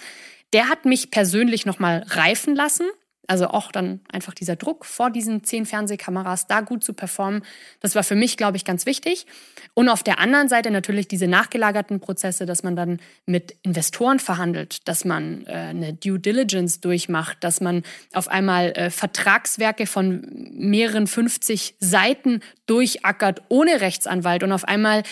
der 0.53 0.69
hat 0.69 0.85
mich 0.85 1.11
persönlich 1.11 1.65
nochmal 1.65 2.05
reifen 2.07 2.55
lassen 2.55 2.85
also 3.27 3.47
auch 3.47 3.71
dann 3.71 4.01
einfach 4.11 4.33
dieser 4.33 4.55
Druck 4.55 4.85
vor 4.85 5.09
diesen 5.09 5.43
zehn 5.43 5.65
Fernsehkameras 5.65 6.47
da 6.47 6.61
gut 6.61 6.83
zu 6.83 6.93
performen, 6.93 7.43
das 7.79 7.95
war 7.95 8.03
für 8.03 8.15
mich, 8.15 8.37
glaube 8.37 8.57
ich, 8.57 8.65
ganz 8.65 8.85
wichtig. 8.85 9.25
Und 9.73 9.89
auf 9.89 10.03
der 10.03 10.19
anderen 10.19 10.49
Seite 10.49 10.71
natürlich 10.71 11.07
diese 11.07 11.27
nachgelagerten 11.27 11.99
Prozesse, 11.99 12.45
dass 12.45 12.63
man 12.63 12.75
dann 12.75 12.99
mit 13.25 13.55
Investoren 13.63 14.19
verhandelt, 14.19 14.87
dass 14.87 15.05
man 15.05 15.45
äh, 15.45 15.51
eine 15.51 15.93
Due 15.93 16.19
Diligence 16.19 16.79
durchmacht, 16.79 17.37
dass 17.41 17.61
man 17.61 17.83
auf 18.13 18.27
einmal 18.27 18.71
äh, 18.71 18.89
Vertragswerke 18.89 19.87
von 19.87 20.27
mehreren 20.53 21.07
50 21.07 21.75
Seiten 21.79 22.41
durchackert 22.65 23.41
ohne 23.49 23.81
Rechtsanwalt 23.81 24.43
und 24.43 24.51
auf 24.51 24.65
einmal 24.65 25.03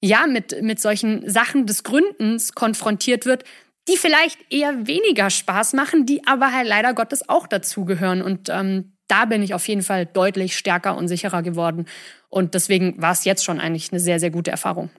ja 0.00 0.26
mit, 0.26 0.62
mit 0.62 0.80
solchen 0.80 1.28
Sachen 1.28 1.66
des 1.66 1.84
Gründens 1.84 2.54
konfrontiert 2.54 3.26
wird, 3.26 3.44
die 3.90 3.96
vielleicht 3.96 4.38
eher 4.52 4.86
weniger 4.86 5.30
Spaß 5.30 5.72
machen, 5.72 6.06
die 6.06 6.26
aber 6.26 6.52
halt 6.52 6.68
leider 6.68 6.94
Gottes 6.94 7.28
auch 7.28 7.46
dazugehören. 7.46 8.22
Und 8.22 8.48
ähm, 8.48 8.92
da 9.08 9.24
bin 9.24 9.42
ich 9.42 9.54
auf 9.54 9.66
jeden 9.66 9.82
Fall 9.82 10.06
deutlich 10.06 10.56
stärker 10.56 10.96
und 10.96 11.08
sicherer 11.08 11.42
geworden. 11.42 11.86
Und 12.28 12.54
deswegen 12.54 13.00
war 13.02 13.12
es 13.12 13.24
jetzt 13.24 13.44
schon 13.44 13.58
eigentlich 13.58 13.90
eine 13.90 14.00
sehr, 14.00 14.20
sehr 14.20 14.30
gute 14.30 14.50
Erfahrung. 14.50 14.90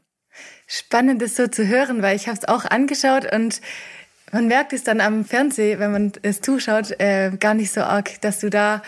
Spannend, 0.67 1.21
das 1.21 1.35
so 1.35 1.47
zu 1.47 1.67
hören, 1.67 2.01
weil 2.01 2.15
ich 2.15 2.27
habe 2.27 2.37
es 2.37 2.47
auch 2.47 2.65
angeschaut 2.65 3.33
und 3.33 3.61
man 4.31 4.47
merkt 4.47 4.73
es 4.73 4.83
dann 4.83 5.01
am 5.01 5.25
Fernsehen, 5.25 5.79
wenn 5.79 5.91
man 5.91 6.11
es 6.21 6.41
zuschaut, 6.41 6.99
äh, 6.99 7.31
gar 7.39 7.53
nicht 7.53 7.71
so 7.71 7.81
arg, 7.81 8.21
dass 8.21 8.39
du 8.39 8.49
da 8.49 8.81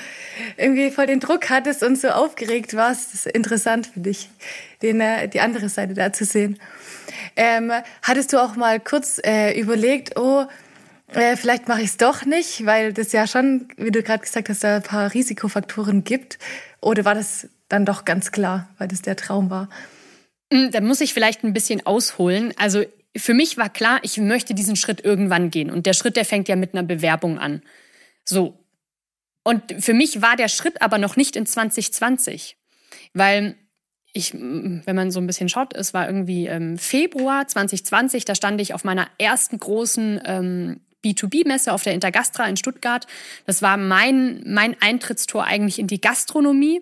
irgendwie 0.57 0.91
voll 0.91 1.07
den 1.07 1.19
Druck 1.19 1.49
hattest 1.49 1.83
und 1.83 1.97
so 1.97 2.09
aufgeregt 2.09 2.75
warst. 2.75 3.13
Das 3.13 3.25
ist 3.25 3.35
interessant 3.35 3.87
für 3.87 3.99
dich, 3.99 4.29
den, 4.81 5.01
äh, 5.01 5.27
die 5.27 5.41
andere 5.41 5.69
Seite 5.69 5.93
da 5.93 6.13
zu 6.13 6.25
sehen. 6.25 6.59
Ähm, 7.35 7.71
hattest 8.01 8.33
du 8.33 8.41
auch 8.41 8.55
mal 8.55 8.79
kurz 8.79 9.19
äh, 9.23 9.59
überlegt, 9.59 10.17
oh, 10.17 10.45
äh, 11.13 11.35
vielleicht 11.35 11.67
mache 11.67 11.81
ich 11.81 11.89
es 11.89 11.97
doch 11.97 12.25
nicht, 12.25 12.65
weil 12.65 12.93
das 12.93 13.11
ja 13.11 13.27
schon, 13.27 13.67
wie 13.77 13.91
du 13.91 14.01
gerade 14.01 14.23
gesagt 14.23 14.49
hast, 14.49 14.63
da 14.63 14.77
ein 14.77 14.83
paar 14.83 15.13
Risikofaktoren 15.13 16.03
gibt. 16.03 16.39
Oder 16.81 17.05
war 17.05 17.15
das 17.15 17.47
dann 17.69 17.85
doch 17.85 18.05
ganz 18.05 18.31
klar, 18.31 18.69
weil 18.77 18.87
das 18.87 19.01
der 19.01 19.15
Traum 19.15 19.49
war? 19.49 19.69
Hm, 20.51 20.71
da 20.71 20.81
muss 20.81 21.01
ich 21.01 21.13
vielleicht 21.13 21.43
ein 21.43 21.53
bisschen 21.53 21.85
ausholen. 21.85 22.53
Also 22.57 22.83
für 23.15 23.33
mich 23.33 23.57
war 23.57 23.69
klar, 23.69 23.99
ich 24.03 24.17
möchte 24.17 24.53
diesen 24.53 24.75
Schritt 24.75 25.03
irgendwann 25.03 25.51
gehen. 25.51 25.69
Und 25.69 25.85
der 25.85 25.93
Schritt, 25.93 26.15
der 26.15 26.25
fängt 26.25 26.47
ja 26.47 26.55
mit 26.55 26.73
einer 26.73 26.83
Bewerbung 26.83 27.37
an. 27.37 27.61
So. 28.25 28.59
Und 29.43 29.75
für 29.79 29.93
mich 29.93 30.21
war 30.21 30.35
der 30.35 30.47
Schritt 30.47 30.81
aber 30.81 30.97
noch 30.97 31.15
nicht 31.15 31.35
in 31.35 31.45
2020. 31.45 32.57
Weil 33.13 33.55
ich, 34.13 34.33
wenn 34.33 34.95
man 34.95 35.11
so 35.11 35.19
ein 35.19 35.27
bisschen 35.27 35.49
schaut, 35.49 35.75
es 35.75 35.93
war 35.93 36.07
irgendwie 36.07 36.47
ähm, 36.47 36.77
Februar 36.77 37.47
2020, 37.47 38.25
da 38.25 38.35
stand 38.35 38.61
ich 38.61 38.73
auf 38.73 38.83
meiner 38.83 39.07
ersten 39.17 39.57
großen 39.57 40.21
ähm, 40.25 40.81
B2B-Messe 41.03 41.73
auf 41.73 41.83
der 41.83 41.93
Intergastra 41.93 42.45
in 42.47 42.57
Stuttgart. 42.57 43.05
Das 43.45 43.61
war 43.61 43.77
mein, 43.77 44.43
mein 44.45 44.75
Eintrittstor 44.81 45.43
eigentlich 45.43 45.79
in 45.79 45.87
die 45.87 46.01
Gastronomie 46.01 46.81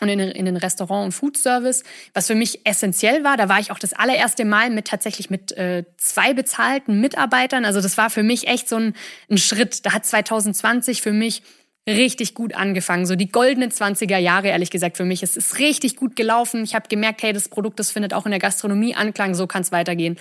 und 0.00 0.08
in, 0.08 0.20
in 0.20 0.44
den 0.44 0.56
Restaurant- 0.56 1.06
und 1.06 1.12
Foodservice, 1.12 1.84
was 2.14 2.26
für 2.26 2.34
mich 2.34 2.66
essentiell 2.66 3.24
war. 3.24 3.36
Da 3.36 3.48
war 3.48 3.60
ich 3.60 3.70
auch 3.70 3.78
das 3.78 3.92
allererste 3.92 4.44
Mal 4.44 4.70
mit 4.70 4.86
tatsächlich 4.86 5.30
mit 5.30 5.52
äh, 5.52 5.84
zwei 5.96 6.34
bezahlten 6.34 7.00
Mitarbeitern. 7.00 7.64
Also 7.64 7.80
das 7.80 7.96
war 7.96 8.10
für 8.10 8.22
mich 8.22 8.48
echt 8.48 8.68
so 8.68 8.76
ein, 8.76 8.94
ein 9.30 9.38
Schritt. 9.38 9.84
Da 9.86 9.92
hat 9.92 10.06
2020 10.06 11.02
für 11.02 11.12
mich 11.12 11.42
richtig 11.86 12.34
gut 12.34 12.54
angefangen. 12.54 13.06
So 13.06 13.16
die 13.16 13.30
goldenen 13.30 13.70
20er 13.70 14.18
Jahre, 14.18 14.48
ehrlich 14.48 14.70
gesagt, 14.70 14.96
für 14.96 15.04
mich. 15.04 15.22
Es 15.22 15.36
ist 15.36 15.58
richtig 15.58 15.96
gut 15.96 16.16
gelaufen. 16.16 16.64
Ich 16.64 16.74
habe 16.74 16.88
gemerkt, 16.88 17.22
hey, 17.22 17.32
das 17.32 17.48
Produkt, 17.48 17.78
das 17.78 17.90
findet 17.90 18.14
auch 18.14 18.26
in 18.26 18.30
der 18.30 18.40
Gastronomie 18.40 18.94
Anklang, 18.94 19.34
so 19.34 19.46
kann 19.46 19.62
es 19.62 19.72
weitergehen. 19.72 20.18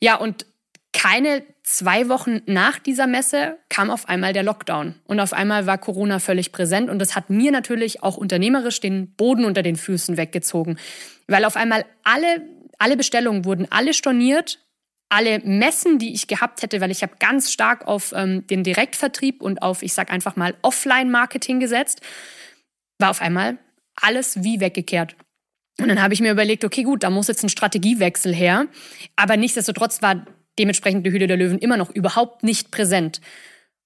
Ja, 0.00 0.16
und 0.16 0.46
keine 0.98 1.44
zwei 1.62 2.08
Wochen 2.08 2.40
nach 2.46 2.80
dieser 2.80 3.06
Messe 3.06 3.56
kam 3.68 3.88
auf 3.88 4.08
einmal 4.08 4.32
der 4.32 4.42
Lockdown. 4.42 4.96
Und 5.04 5.20
auf 5.20 5.32
einmal 5.32 5.64
war 5.64 5.78
Corona 5.78 6.18
völlig 6.18 6.50
präsent. 6.50 6.90
Und 6.90 6.98
das 6.98 7.14
hat 7.14 7.30
mir 7.30 7.52
natürlich 7.52 8.02
auch 8.02 8.16
unternehmerisch 8.16 8.80
den 8.80 9.14
Boden 9.14 9.44
unter 9.44 9.62
den 9.62 9.76
Füßen 9.76 10.16
weggezogen. 10.16 10.76
Weil 11.28 11.44
auf 11.44 11.54
einmal 11.54 11.84
alle, 12.02 12.42
alle 12.78 12.96
Bestellungen 12.96 13.44
wurden 13.44 13.68
alle 13.70 13.94
storniert 13.94 14.58
alle 15.10 15.38
Messen, 15.38 15.98
die 15.98 16.12
ich 16.12 16.26
gehabt 16.26 16.60
hätte, 16.60 16.82
weil 16.82 16.90
ich 16.90 17.02
habe 17.02 17.14
ganz 17.18 17.50
stark 17.50 17.86
auf 17.86 18.12
ähm, 18.14 18.46
den 18.46 18.62
Direktvertrieb 18.62 19.40
und 19.40 19.62
auf, 19.62 19.82
ich 19.82 19.94
sag 19.94 20.12
einfach 20.12 20.36
mal, 20.36 20.54
Offline-Marketing 20.60 21.60
gesetzt, 21.60 22.02
war 22.98 23.08
auf 23.08 23.22
einmal 23.22 23.56
alles 23.96 24.42
wie 24.42 24.60
weggekehrt. 24.60 25.16
Und 25.80 25.88
dann 25.88 26.02
habe 26.02 26.12
ich 26.12 26.20
mir 26.20 26.30
überlegt, 26.30 26.62
okay, 26.62 26.82
gut, 26.82 27.04
da 27.04 27.10
muss 27.10 27.28
jetzt 27.28 27.42
ein 27.42 27.48
Strategiewechsel 27.48 28.34
her. 28.34 28.66
Aber 29.16 29.38
nichtsdestotrotz 29.38 30.02
war 30.02 30.26
dementsprechend 30.58 31.06
die 31.06 31.12
Hülle 31.12 31.26
der 31.26 31.36
Löwen 31.36 31.58
immer 31.58 31.76
noch 31.76 31.90
überhaupt 31.90 32.42
nicht 32.42 32.70
präsent. 32.70 33.20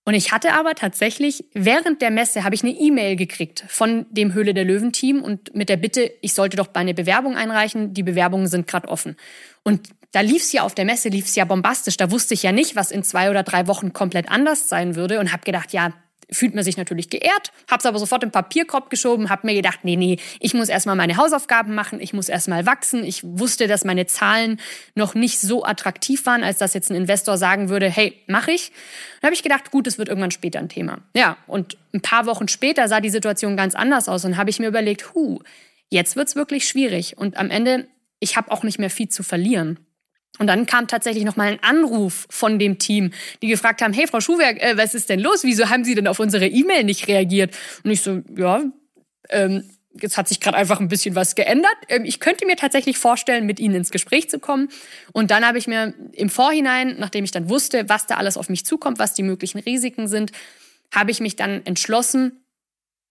Und 0.04 0.14
ich 0.14 0.32
hatte 0.32 0.54
aber 0.54 0.74
tatsächlich 0.74 1.44
während 1.54 2.02
der 2.02 2.10
Messe 2.10 2.42
habe 2.42 2.54
ich 2.54 2.64
eine 2.64 2.72
E-Mail 2.72 3.14
gekriegt 3.14 3.64
von 3.68 4.06
dem 4.10 4.34
Höhle 4.34 4.52
der 4.52 4.64
Löwen 4.64 4.92
Team 4.92 5.22
und 5.22 5.54
mit 5.54 5.68
der 5.68 5.76
Bitte, 5.76 6.10
ich 6.20 6.34
sollte 6.34 6.56
doch 6.56 6.68
meine 6.74 6.92
Bewerbung 6.92 7.36
einreichen. 7.36 7.94
Die 7.94 8.02
Bewerbungen 8.02 8.48
sind 8.48 8.66
gerade 8.66 8.88
offen. 8.88 9.16
Und 9.62 9.90
da 10.10 10.20
lief 10.20 10.42
es 10.42 10.52
ja 10.52 10.62
auf 10.62 10.74
der 10.74 10.84
Messe, 10.84 11.08
lief 11.08 11.26
es 11.26 11.36
ja 11.36 11.44
bombastisch. 11.44 11.96
Da 11.96 12.10
wusste 12.10 12.34
ich 12.34 12.42
ja 12.42 12.50
nicht, 12.50 12.74
was 12.74 12.90
in 12.90 13.04
zwei 13.04 13.30
oder 13.30 13.44
drei 13.44 13.68
Wochen 13.68 13.92
komplett 13.92 14.28
anders 14.28 14.68
sein 14.68 14.96
würde 14.96 15.20
und 15.20 15.32
habe 15.32 15.44
gedacht, 15.44 15.72
ja, 15.72 15.92
fühlt 16.32 16.54
man 16.54 16.64
sich 16.64 16.76
natürlich 16.76 17.10
geehrt, 17.10 17.52
hab's 17.70 17.86
aber 17.86 17.98
sofort 17.98 18.22
im 18.24 18.30
Papierkorb 18.30 18.90
geschoben, 18.90 19.30
hab 19.30 19.44
mir 19.44 19.54
gedacht, 19.54 19.80
nee, 19.82 19.96
nee, 19.96 20.18
ich 20.40 20.54
muss 20.54 20.68
erstmal 20.68 20.96
meine 20.96 21.16
Hausaufgaben 21.16 21.74
machen, 21.74 22.00
ich 22.00 22.12
muss 22.12 22.28
erstmal 22.28 22.66
wachsen. 22.66 23.04
Ich 23.04 23.22
wusste, 23.24 23.66
dass 23.66 23.84
meine 23.84 24.06
Zahlen 24.06 24.58
noch 24.94 25.14
nicht 25.14 25.40
so 25.40 25.64
attraktiv 25.64 26.26
waren, 26.26 26.42
als 26.42 26.58
dass 26.58 26.74
jetzt 26.74 26.90
ein 26.90 26.96
Investor 26.96 27.38
sagen 27.38 27.68
würde, 27.68 27.88
hey, 27.88 28.20
mach 28.26 28.48
ich. 28.48 28.72
Dann 29.20 29.28
habe 29.28 29.34
ich 29.34 29.42
gedacht, 29.42 29.70
gut, 29.70 29.86
es 29.86 29.98
wird 29.98 30.08
irgendwann 30.08 30.30
später 30.30 30.58
ein 30.58 30.68
Thema. 30.68 30.98
Ja, 31.14 31.36
und 31.46 31.76
ein 31.94 32.00
paar 32.00 32.26
Wochen 32.26 32.48
später 32.48 32.88
sah 32.88 33.00
die 33.00 33.10
Situation 33.10 33.56
ganz 33.56 33.74
anders 33.74 34.08
aus 34.08 34.24
und 34.24 34.36
habe 34.36 34.50
ich 34.50 34.58
mir 34.58 34.68
überlegt, 34.68 35.14
hu, 35.14 35.40
jetzt 35.90 36.16
wird's 36.16 36.36
wirklich 36.36 36.66
schwierig 36.66 37.18
und 37.18 37.36
am 37.36 37.50
Ende 37.50 37.86
ich 38.22 38.36
habe 38.36 38.52
auch 38.52 38.62
nicht 38.62 38.78
mehr 38.78 38.90
viel 38.90 39.08
zu 39.08 39.24
verlieren. 39.24 39.80
Und 40.38 40.46
dann 40.46 40.66
kam 40.66 40.88
tatsächlich 40.88 41.24
noch 41.24 41.36
mal 41.36 41.48
ein 41.48 41.62
Anruf 41.62 42.26
von 42.30 42.58
dem 42.58 42.78
Team, 42.78 43.12
die 43.42 43.48
gefragt 43.48 43.82
haben: 43.82 43.92
Hey, 43.92 44.06
Frau 44.06 44.20
Schuhwerk, 44.20 44.62
äh, 44.62 44.76
was 44.76 44.94
ist 44.94 45.08
denn 45.08 45.20
los? 45.20 45.44
Wieso 45.44 45.68
haben 45.68 45.84
Sie 45.84 45.94
denn 45.94 46.08
auf 46.08 46.20
unsere 46.20 46.46
E-Mail 46.46 46.84
nicht 46.84 47.08
reagiert? 47.08 47.54
Und 47.84 47.90
ich 47.90 48.00
so: 48.00 48.22
Ja, 48.36 48.64
ähm, 49.28 49.64
jetzt 50.00 50.16
hat 50.16 50.28
sich 50.28 50.40
gerade 50.40 50.56
einfach 50.56 50.80
ein 50.80 50.88
bisschen 50.88 51.14
was 51.14 51.34
geändert. 51.34 51.76
Ähm, 51.88 52.04
ich 52.04 52.20
könnte 52.20 52.46
mir 52.46 52.56
tatsächlich 52.56 52.98
vorstellen, 52.98 53.46
mit 53.46 53.60
Ihnen 53.60 53.74
ins 53.74 53.90
Gespräch 53.90 54.30
zu 54.30 54.38
kommen. 54.38 54.68
Und 55.12 55.30
dann 55.30 55.46
habe 55.46 55.58
ich 55.58 55.66
mir 55.66 55.94
im 56.12 56.30
Vorhinein, 56.30 56.96
nachdem 56.98 57.24
ich 57.24 57.30
dann 57.30 57.48
wusste, 57.48 57.88
was 57.88 58.06
da 58.06 58.16
alles 58.16 58.36
auf 58.36 58.48
mich 58.48 58.64
zukommt, 58.64 58.98
was 58.98 59.14
die 59.14 59.22
möglichen 59.22 59.58
Risiken 59.58 60.08
sind, 60.08 60.32
habe 60.92 61.10
ich 61.10 61.20
mich 61.20 61.36
dann 61.36 61.64
entschlossen, 61.64 62.42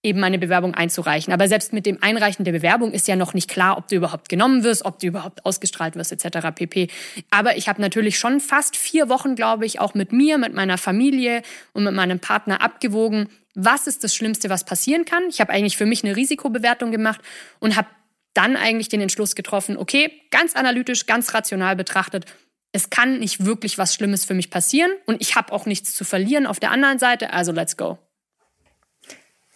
eben 0.03 0.19
meine 0.19 0.39
Bewerbung 0.39 0.73
einzureichen. 0.73 1.33
Aber 1.33 1.47
selbst 1.47 1.73
mit 1.73 1.85
dem 1.85 2.01
Einreichen 2.01 2.43
der 2.43 2.51
Bewerbung 2.51 2.91
ist 2.91 3.07
ja 3.07 3.15
noch 3.15 3.33
nicht 3.33 3.49
klar, 3.49 3.77
ob 3.77 3.87
du 3.87 3.95
überhaupt 3.95 4.29
genommen 4.29 4.63
wirst, 4.63 4.85
ob 4.85 4.99
du 4.99 5.07
überhaupt 5.07 5.45
ausgestrahlt 5.45 5.95
wirst, 5.95 6.11
etc. 6.11 6.47
pp. 6.55 6.87
Aber 7.29 7.57
ich 7.57 7.67
habe 7.67 7.81
natürlich 7.81 8.17
schon 8.17 8.39
fast 8.39 8.75
vier 8.75 9.09
Wochen, 9.09 9.35
glaube 9.35 9.65
ich, 9.65 9.79
auch 9.79 9.93
mit 9.93 10.11
mir, 10.11 10.37
mit 10.37 10.53
meiner 10.53 10.77
Familie 10.77 11.43
und 11.73 11.83
mit 11.83 11.93
meinem 11.93 12.19
Partner 12.19 12.61
abgewogen, 12.61 13.29
was 13.53 13.85
ist 13.85 14.03
das 14.03 14.15
Schlimmste, 14.15 14.49
was 14.49 14.63
passieren 14.63 15.05
kann. 15.05 15.23
Ich 15.29 15.41
habe 15.41 15.51
eigentlich 15.51 15.77
für 15.77 15.85
mich 15.85 16.03
eine 16.03 16.15
Risikobewertung 16.15 16.91
gemacht 16.91 17.21
und 17.59 17.75
habe 17.75 17.87
dann 18.33 18.55
eigentlich 18.55 18.89
den 18.89 19.01
Entschluss 19.01 19.35
getroffen, 19.35 19.77
okay, 19.77 20.11
ganz 20.31 20.55
analytisch, 20.55 21.05
ganz 21.05 21.33
rational 21.33 21.75
betrachtet, 21.75 22.25
es 22.71 22.89
kann 22.89 23.19
nicht 23.19 23.45
wirklich 23.45 23.77
was 23.77 23.93
Schlimmes 23.93 24.23
für 24.23 24.33
mich 24.33 24.49
passieren 24.49 24.91
und 25.05 25.21
ich 25.21 25.35
habe 25.35 25.51
auch 25.51 25.65
nichts 25.65 25.93
zu 25.93 26.05
verlieren 26.05 26.47
auf 26.47 26.59
der 26.59 26.71
anderen 26.71 26.99
Seite, 26.99 27.33
also 27.33 27.51
let's 27.51 27.75
go. 27.75 27.99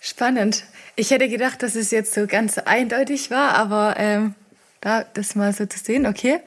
Spannend. 0.07 0.65
Ich 0.95 1.09
hätte 1.09 1.27
gedacht, 1.27 1.63
dass 1.63 1.73
es 1.73 1.89
jetzt 1.89 2.13
so 2.13 2.27
ganz 2.27 2.59
eindeutig 2.59 3.31
war, 3.31 3.55
aber 3.55 3.95
ähm, 3.97 4.35
da 4.79 5.03
das 5.03 5.33
mal 5.33 5.51
so 5.51 5.65
zu 5.65 5.79
sehen, 5.79 6.05
okay, 6.05 6.41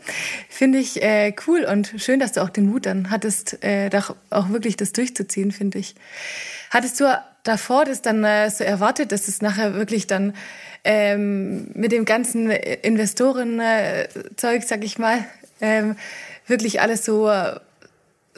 finde 0.49 0.79
ich 0.79 1.03
äh, 1.03 1.35
cool 1.49 1.65
und 1.65 1.93
schön, 1.97 2.21
dass 2.21 2.31
du 2.31 2.43
auch 2.43 2.51
den 2.51 2.71
Mut 2.71 2.87
dann 2.87 3.11
hattest, 3.11 3.65
äh, 3.65 3.91
doch 3.91 4.15
auch 4.31 4.51
wirklich 4.51 4.77
das 4.77 4.93
durchzuziehen, 4.93 5.51
finde 5.51 5.81
ich. 5.81 5.97
Hattest 6.71 7.01
du 7.01 7.07
davor 7.43 7.85
das 7.85 8.01
dann 8.01 8.23
äh, 8.23 8.49
so 8.49 8.63
erwartet, 8.63 9.11
dass 9.11 9.27
es 9.27 9.43
nachher 9.43 9.75
wirklich 9.75 10.07
dann 10.07 10.35
ähm, 10.85 11.73
mit 11.75 11.91
dem 11.91 12.05
ganzen 12.05 12.53
Investoren-Zeug, 12.53 14.63
sag 14.63 14.85
ich 14.85 15.01
mal, 15.01 15.25
ähm, 15.61 15.97
wirklich 16.47 16.81
alles 16.81 17.05
so 17.05 17.29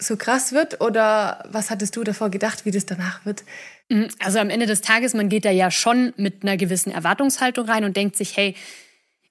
so 0.01 0.17
krass 0.17 0.53
wird? 0.53 0.81
Oder 0.81 1.45
was 1.51 1.71
hattest 1.71 1.97
du 1.97 2.05
davor 2.05 2.31
gedacht, 2.31 2.65
wie 2.65 2.71
das 2.71 2.87
danach 2.87 3.25
wird? 3.25 3.45
Mhm. 3.89 4.09
Also 4.19 4.39
am 4.39 4.51
Ende 4.51 4.67
des 4.67 4.81
Tages, 4.81 5.15
man 5.15 5.29
geht 5.29 5.45
da 5.45 5.51
ja 5.51 5.71
schon 5.71 6.13
mit 6.17 6.43
einer 6.43 6.57
gewissen 6.57 6.91
Erwartungshaltung 6.91 7.67
rein 7.67 7.85
und 7.85 7.97
denkt 7.97 8.17
sich, 8.17 8.37
hey, 8.37 8.55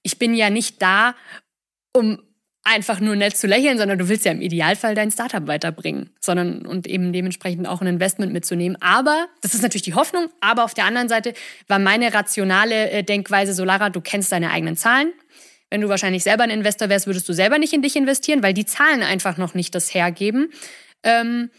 ich 0.03 0.17
bin 0.19 0.33
ja 0.33 0.49
nicht 0.49 0.81
da, 0.81 1.15
um 1.93 2.19
einfach 2.63 2.99
nur 2.99 3.15
nett 3.15 3.35
zu 3.35 3.47
lächeln, 3.47 3.77
sondern 3.77 3.97
du 3.97 4.09
willst 4.09 4.25
ja 4.25 4.31
im 4.31 4.41
Idealfall 4.41 4.93
dein 4.93 5.11
Startup 5.11 5.47
weiterbringen, 5.47 6.11
sondern 6.19 6.65
und 6.65 6.87
eben 6.87 7.13
dementsprechend 7.13 7.67
auch 7.67 7.81
ein 7.81 7.87
Investment 7.87 8.31
mitzunehmen. 8.31 8.77
Aber 8.81 9.27
das 9.41 9.53
ist 9.53 9.63
natürlich 9.63 9.83
die 9.83 9.95
Hoffnung. 9.95 10.27
Aber 10.41 10.63
auf 10.65 10.73
der 10.73 10.85
anderen 10.85 11.09
Seite 11.09 11.33
war 11.67 11.79
meine 11.79 12.13
rationale 12.13 12.91
äh, 12.91 13.03
Denkweise 13.03 13.53
so, 13.53 13.63
Lara, 13.63 13.89
du 13.89 14.01
kennst 14.01 14.31
deine 14.31 14.51
eigenen 14.51 14.77
Zahlen. 14.77 15.13
Wenn 15.69 15.81
du 15.81 15.89
wahrscheinlich 15.89 16.23
selber 16.23 16.43
ein 16.43 16.49
Investor 16.49 16.89
wärst, 16.89 17.07
würdest 17.07 17.29
du 17.29 17.33
selber 17.33 17.59
nicht 17.59 17.73
in 17.73 17.81
dich 17.81 17.95
investieren, 17.95 18.41
weil 18.43 18.53
die 18.53 18.65
Zahlen 18.65 19.03
einfach 19.03 19.37
noch 19.37 19.53
nicht 19.53 19.75
das 19.75 19.93
hergeben. 19.93 20.51
Ähm, 21.03 21.49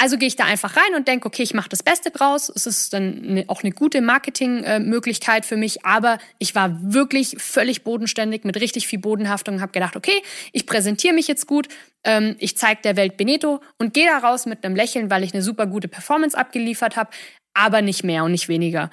also 0.00 0.16
gehe 0.16 0.28
ich 0.28 0.36
da 0.36 0.44
einfach 0.44 0.76
rein 0.76 0.94
und 0.94 1.08
denke, 1.08 1.26
okay, 1.26 1.42
ich 1.42 1.54
mache 1.54 1.68
das 1.68 1.82
Beste 1.82 2.12
draus. 2.12 2.52
Es 2.54 2.66
ist 2.66 2.92
dann 2.92 3.42
auch 3.48 3.64
eine 3.64 3.72
gute 3.72 4.00
Marketingmöglichkeit 4.00 5.44
für 5.44 5.56
mich. 5.56 5.84
Aber 5.84 6.18
ich 6.38 6.54
war 6.54 6.78
wirklich 6.80 7.34
völlig 7.38 7.82
bodenständig 7.82 8.44
mit 8.44 8.60
richtig 8.60 8.86
viel 8.86 9.00
Bodenhaftung 9.00 9.56
und 9.56 9.60
habe 9.60 9.72
gedacht, 9.72 9.96
okay, 9.96 10.22
ich 10.52 10.66
präsentiere 10.66 11.14
mich 11.14 11.26
jetzt 11.26 11.48
gut, 11.48 11.66
ähm, 12.04 12.36
ich 12.38 12.56
zeige 12.56 12.80
der 12.82 12.94
Welt 12.94 13.16
Beneto 13.16 13.60
und 13.78 13.92
gehe 13.92 14.06
da 14.06 14.18
raus 14.18 14.46
mit 14.46 14.64
einem 14.64 14.76
Lächeln, 14.76 15.10
weil 15.10 15.24
ich 15.24 15.34
eine 15.34 15.42
super 15.42 15.66
gute 15.66 15.88
Performance 15.88 16.38
abgeliefert 16.38 16.96
habe, 16.96 17.10
aber 17.52 17.82
nicht 17.82 18.04
mehr 18.04 18.22
und 18.22 18.30
nicht 18.30 18.48
weniger. 18.48 18.90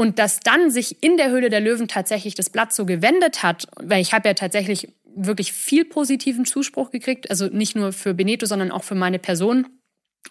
Und 0.00 0.20
dass 0.20 0.38
dann 0.38 0.70
sich 0.70 1.02
in 1.02 1.16
der 1.16 1.30
Höhle 1.30 1.50
der 1.50 1.60
Löwen 1.60 1.88
tatsächlich 1.88 2.36
das 2.36 2.50
Blatt 2.50 2.72
so 2.72 2.86
gewendet 2.86 3.42
hat, 3.42 3.66
weil 3.76 4.00
ich 4.00 4.12
habe 4.12 4.28
ja 4.28 4.34
tatsächlich 4.34 4.92
wirklich 5.04 5.52
viel 5.52 5.84
positiven 5.84 6.44
Zuspruch 6.44 6.92
gekriegt, 6.92 7.30
also 7.30 7.46
nicht 7.46 7.74
nur 7.74 7.92
für 7.92 8.14
Beneto, 8.14 8.46
sondern 8.46 8.70
auch 8.70 8.84
für 8.84 8.94
meine 8.94 9.18
Person 9.18 9.66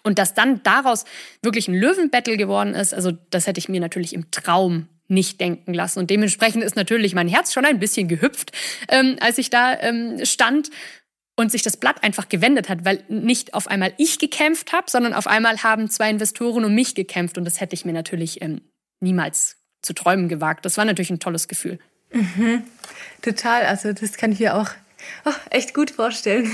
und 0.02 0.18
dass 0.18 0.34
dann 0.34 0.62
daraus 0.62 1.04
wirklich 1.42 1.68
ein 1.68 1.74
Löwenbattle 1.74 2.36
geworden 2.36 2.74
ist, 2.74 2.94
also 2.94 3.12
das 3.30 3.46
hätte 3.46 3.58
ich 3.58 3.68
mir 3.68 3.80
natürlich 3.80 4.14
im 4.14 4.30
Traum 4.30 4.88
nicht 5.08 5.40
denken 5.40 5.72
lassen. 5.72 5.98
Und 5.98 6.10
dementsprechend 6.10 6.62
ist 6.62 6.76
natürlich 6.76 7.14
mein 7.14 7.28
Herz 7.28 7.52
schon 7.52 7.64
ein 7.64 7.78
bisschen 7.78 8.08
gehüpft, 8.08 8.52
ähm, 8.88 9.16
als 9.20 9.38
ich 9.38 9.50
da 9.50 9.78
ähm, 9.80 10.24
stand 10.24 10.70
und 11.36 11.50
sich 11.50 11.62
das 11.62 11.76
Blatt 11.76 12.02
einfach 12.04 12.28
gewendet 12.28 12.68
hat, 12.68 12.84
weil 12.84 13.04
nicht 13.08 13.54
auf 13.54 13.68
einmal 13.68 13.94
ich 13.96 14.18
gekämpft 14.18 14.72
habe, 14.72 14.90
sondern 14.90 15.14
auf 15.14 15.26
einmal 15.26 15.62
haben 15.62 15.88
zwei 15.88 16.10
Investoren 16.10 16.64
um 16.64 16.74
mich 16.74 16.94
gekämpft. 16.94 17.38
Und 17.38 17.44
das 17.44 17.60
hätte 17.60 17.74
ich 17.74 17.84
mir 17.84 17.92
natürlich 17.92 18.42
ähm, 18.42 18.60
niemals 19.00 19.56
zu 19.82 19.92
träumen 19.92 20.28
gewagt. 20.28 20.64
Das 20.64 20.76
war 20.76 20.84
natürlich 20.84 21.10
ein 21.10 21.20
tolles 21.20 21.48
Gefühl. 21.48 21.78
Mhm. 22.12 22.62
Total. 23.22 23.66
Also 23.66 23.92
das 23.92 24.16
kann 24.16 24.32
ich 24.32 24.40
mir 24.40 24.56
auch 24.56 24.70
Oh, 25.24 25.32
echt 25.50 25.74
gut 25.74 25.90
vorstellen. 25.90 26.50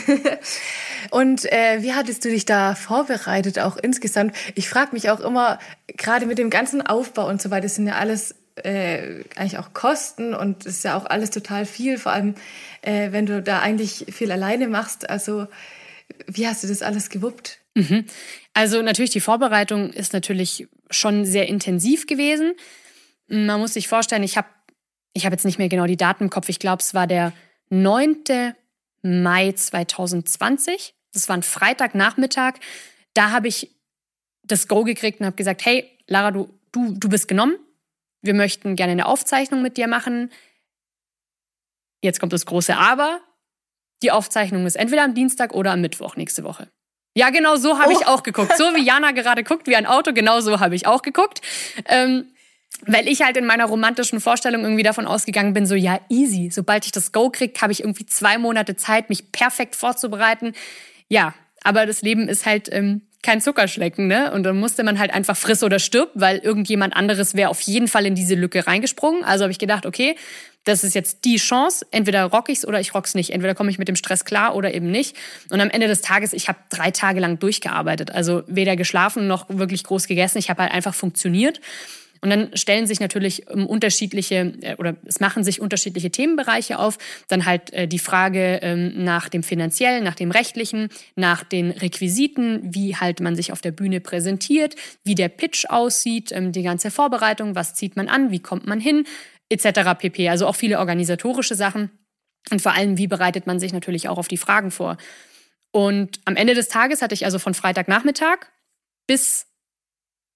Und 1.10 1.50
äh, 1.52 1.82
wie 1.82 1.94
hattest 1.94 2.24
du 2.24 2.30
dich 2.30 2.44
da 2.44 2.74
vorbereitet, 2.74 3.58
auch 3.58 3.76
insgesamt? 3.76 4.34
Ich 4.54 4.68
frage 4.68 4.92
mich 4.92 5.10
auch 5.10 5.20
immer, 5.20 5.58
gerade 5.86 6.26
mit 6.26 6.38
dem 6.38 6.50
ganzen 6.50 6.82
Aufbau 6.82 7.28
und 7.28 7.40
so 7.40 7.50
weiter, 7.50 7.62
das 7.62 7.76
sind 7.76 7.86
ja 7.86 7.94
alles 7.94 8.34
äh, 8.56 9.24
eigentlich 9.36 9.58
auch 9.58 9.72
Kosten 9.72 10.34
und 10.34 10.66
es 10.66 10.78
ist 10.78 10.84
ja 10.84 10.96
auch 10.96 11.06
alles 11.06 11.30
total 11.30 11.66
viel, 11.66 11.98
vor 11.98 12.12
allem 12.12 12.34
äh, 12.82 13.12
wenn 13.12 13.26
du 13.26 13.42
da 13.42 13.60
eigentlich 13.60 14.06
viel 14.10 14.30
alleine 14.30 14.68
machst. 14.68 15.08
Also 15.08 15.46
wie 16.26 16.46
hast 16.46 16.62
du 16.62 16.68
das 16.68 16.82
alles 16.82 17.10
gewuppt? 17.10 17.58
Mhm. 17.74 18.04
Also 18.52 18.82
natürlich, 18.82 19.10
die 19.10 19.20
Vorbereitung 19.20 19.92
ist 19.92 20.12
natürlich 20.12 20.68
schon 20.90 21.24
sehr 21.24 21.48
intensiv 21.48 22.06
gewesen. 22.06 22.54
Man 23.28 23.60
muss 23.60 23.74
sich 23.74 23.88
vorstellen, 23.88 24.22
ich 24.22 24.36
habe 24.36 24.48
ich 25.12 25.24
hab 25.24 25.32
jetzt 25.32 25.44
nicht 25.44 25.58
mehr 25.58 25.68
genau 25.68 25.86
die 25.86 25.96
Daten 25.96 26.24
im 26.24 26.30
Kopf, 26.30 26.48
ich 26.48 26.58
glaube, 26.58 26.80
es 26.80 26.92
war 26.92 27.06
der 27.06 27.32
9. 27.70 28.54
Mai 29.02 29.52
2020. 29.52 30.94
Das 31.12 31.28
war 31.28 31.36
ein 31.36 31.42
Freitagnachmittag. 31.42 32.54
Da 33.14 33.30
habe 33.30 33.48
ich 33.48 33.70
das 34.42 34.66
Go 34.68 34.82
gekriegt 34.82 35.20
und 35.20 35.26
habe 35.26 35.36
gesagt, 35.36 35.64
hey, 35.64 35.88
Lara, 36.06 36.30
du, 36.30 36.58
du, 36.72 36.94
du 36.98 37.08
bist 37.08 37.28
genommen. 37.28 37.56
Wir 38.22 38.34
möchten 38.34 38.76
gerne 38.76 38.92
eine 38.92 39.06
Aufzeichnung 39.06 39.62
mit 39.62 39.76
dir 39.76 39.86
machen. 39.86 40.32
Jetzt 42.02 42.20
kommt 42.20 42.32
das 42.32 42.46
große 42.46 42.76
Aber. 42.76 43.20
Die 44.02 44.10
Aufzeichnung 44.10 44.66
ist 44.66 44.76
entweder 44.76 45.04
am 45.04 45.14
Dienstag 45.14 45.54
oder 45.54 45.72
am 45.72 45.80
Mittwoch 45.80 46.16
nächste 46.16 46.44
Woche. 46.44 46.68
Ja, 47.14 47.30
genau 47.30 47.56
so 47.56 47.78
habe 47.78 47.92
oh. 47.92 47.98
ich 47.98 48.06
auch 48.06 48.22
geguckt. 48.22 48.56
So 48.56 48.64
wie 48.74 48.84
Jana 48.84 49.12
gerade 49.12 49.44
guckt, 49.44 49.66
wie 49.66 49.76
ein 49.76 49.86
Auto, 49.86 50.12
genau 50.12 50.40
so 50.40 50.60
habe 50.60 50.74
ich 50.74 50.86
auch 50.86 51.02
geguckt. 51.02 51.40
Ähm, 51.88 52.26
weil 52.86 53.08
ich 53.08 53.22
halt 53.22 53.36
in 53.36 53.46
meiner 53.46 53.66
romantischen 53.66 54.20
Vorstellung 54.20 54.62
irgendwie 54.62 54.82
davon 54.82 55.06
ausgegangen 55.06 55.54
bin, 55.54 55.66
so 55.66 55.74
ja, 55.74 56.00
easy. 56.08 56.50
Sobald 56.50 56.84
ich 56.84 56.92
das 56.92 57.12
Go 57.12 57.30
kriege, 57.30 57.60
habe 57.60 57.72
ich 57.72 57.80
irgendwie 57.80 58.04
zwei 58.04 58.36
Monate 58.36 58.76
Zeit, 58.76 59.08
mich 59.08 59.32
perfekt 59.32 59.76
vorzubereiten. 59.76 60.52
Ja, 61.08 61.34
aber 61.62 61.86
das 61.86 62.02
Leben 62.02 62.28
ist 62.28 62.46
halt 62.46 62.68
ähm, 62.72 63.02
kein 63.22 63.40
Zuckerschlecken, 63.40 64.06
ne? 64.06 64.32
Und 64.32 64.42
dann 64.42 64.58
musste 64.58 64.82
man 64.82 64.98
halt 64.98 65.14
einfach 65.14 65.36
friss 65.36 65.62
oder 65.62 65.78
stirb, 65.78 66.10
weil 66.14 66.38
irgendjemand 66.38 66.94
anderes 66.94 67.34
wäre 67.34 67.48
auf 67.48 67.60
jeden 67.62 67.88
Fall 67.88 68.06
in 68.06 68.14
diese 68.14 68.34
Lücke 68.34 68.66
reingesprungen. 68.66 69.24
Also 69.24 69.44
habe 69.44 69.52
ich 69.52 69.58
gedacht, 69.58 69.86
okay, 69.86 70.16
das 70.64 70.82
ist 70.82 70.94
jetzt 70.94 71.24
die 71.24 71.36
Chance. 71.36 71.86
Entweder 71.90 72.24
rock 72.24 72.48
ich's 72.48 72.66
oder 72.66 72.80
ich 72.80 72.94
rock's 72.94 73.14
nicht. 73.14 73.30
Entweder 73.30 73.54
komme 73.54 73.70
ich 73.70 73.78
mit 73.78 73.88
dem 73.88 73.96
Stress 73.96 74.24
klar 74.24 74.56
oder 74.56 74.74
eben 74.74 74.90
nicht. 74.90 75.16
Und 75.50 75.60
am 75.60 75.70
Ende 75.70 75.86
des 75.86 76.00
Tages, 76.00 76.32
ich 76.32 76.48
habe 76.48 76.58
drei 76.70 76.90
Tage 76.90 77.20
lang 77.20 77.38
durchgearbeitet. 77.38 78.10
Also 78.10 78.42
weder 78.46 78.76
geschlafen 78.76 79.26
noch 79.26 79.46
wirklich 79.48 79.84
groß 79.84 80.06
gegessen. 80.06 80.38
Ich 80.38 80.50
habe 80.50 80.62
halt 80.62 80.72
einfach 80.72 80.94
funktioniert. 80.94 81.60
Und 82.24 82.30
dann 82.30 82.56
stellen 82.56 82.86
sich 82.86 83.00
natürlich 83.00 83.50
ähm, 83.50 83.66
unterschiedliche 83.66 84.54
äh, 84.62 84.76
oder 84.76 84.96
es 85.04 85.20
machen 85.20 85.44
sich 85.44 85.60
unterschiedliche 85.60 86.10
Themenbereiche 86.10 86.78
auf. 86.78 86.96
Dann 87.28 87.44
halt 87.44 87.70
äh, 87.74 87.86
die 87.86 87.98
Frage 87.98 88.60
ähm, 88.62 89.04
nach 89.04 89.28
dem 89.28 89.42
finanziellen, 89.42 90.02
nach 90.02 90.14
dem 90.14 90.30
rechtlichen, 90.30 90.88
nach 91.16 91.44
den 91.44 91.70
Requisiten, 91.70 92.60
wie 92.62 92.96
halt 92.96 93.20
man 93.20 93.36
sich 93.36 93.52
auf 93.52 93.60
der 93.60 93.72
Bühne 93.72 94.00
präsentiert, 94.00 94.74
wie 95.04 95.14
der 95.14 95.28
Pitch 95.28 95.66
aussieht, 95.68 96.32
ähm, 96.32 96.50
die 96.50 96.62
ganze 96.62 96.90
Vorbereitung, 96.90 97.56
was 97.56 97.74
zieht 97.74 97.94
man 97.94 98.08
an, 98.08 98.30
wie 98.30 98.40
kommt 98.40 98.66
man 98.66 98.80
hin, 98.80 99.04
etc. 99.48 99.98
pp. 99.98 100.28
Also 100.28 100.46
auch 100.46 100.56
viele 100.56 100.78
organisatorische 100.78 101.54
Sachen. 101.54 101.90
Und 102.50 102.60
vor 102.60 102.72
allem, 102.72 102.98
wie 102.98 103.06
bereitet 103.06 103.46
man 103.46 103.58
sich 103.58 103.72
natürlich 103.72 104.08
auch 104.08 104.18
auf 104.18 104.28
die 104.28 104.36
Fragen 104.36 104.70
vor. 104.70 104.96
Und 105.70 106.20
am 106.24 106.36
Ende 106.36 106.54
des 106.54 106.68
Tages 106.68 107.02
hatte 107.02 107.14
ich 107.14 107.24
also 107.24 107.38
von 107.38 107.54
Freitagnachmittag 107.54 108.46
bis 109.06 109.46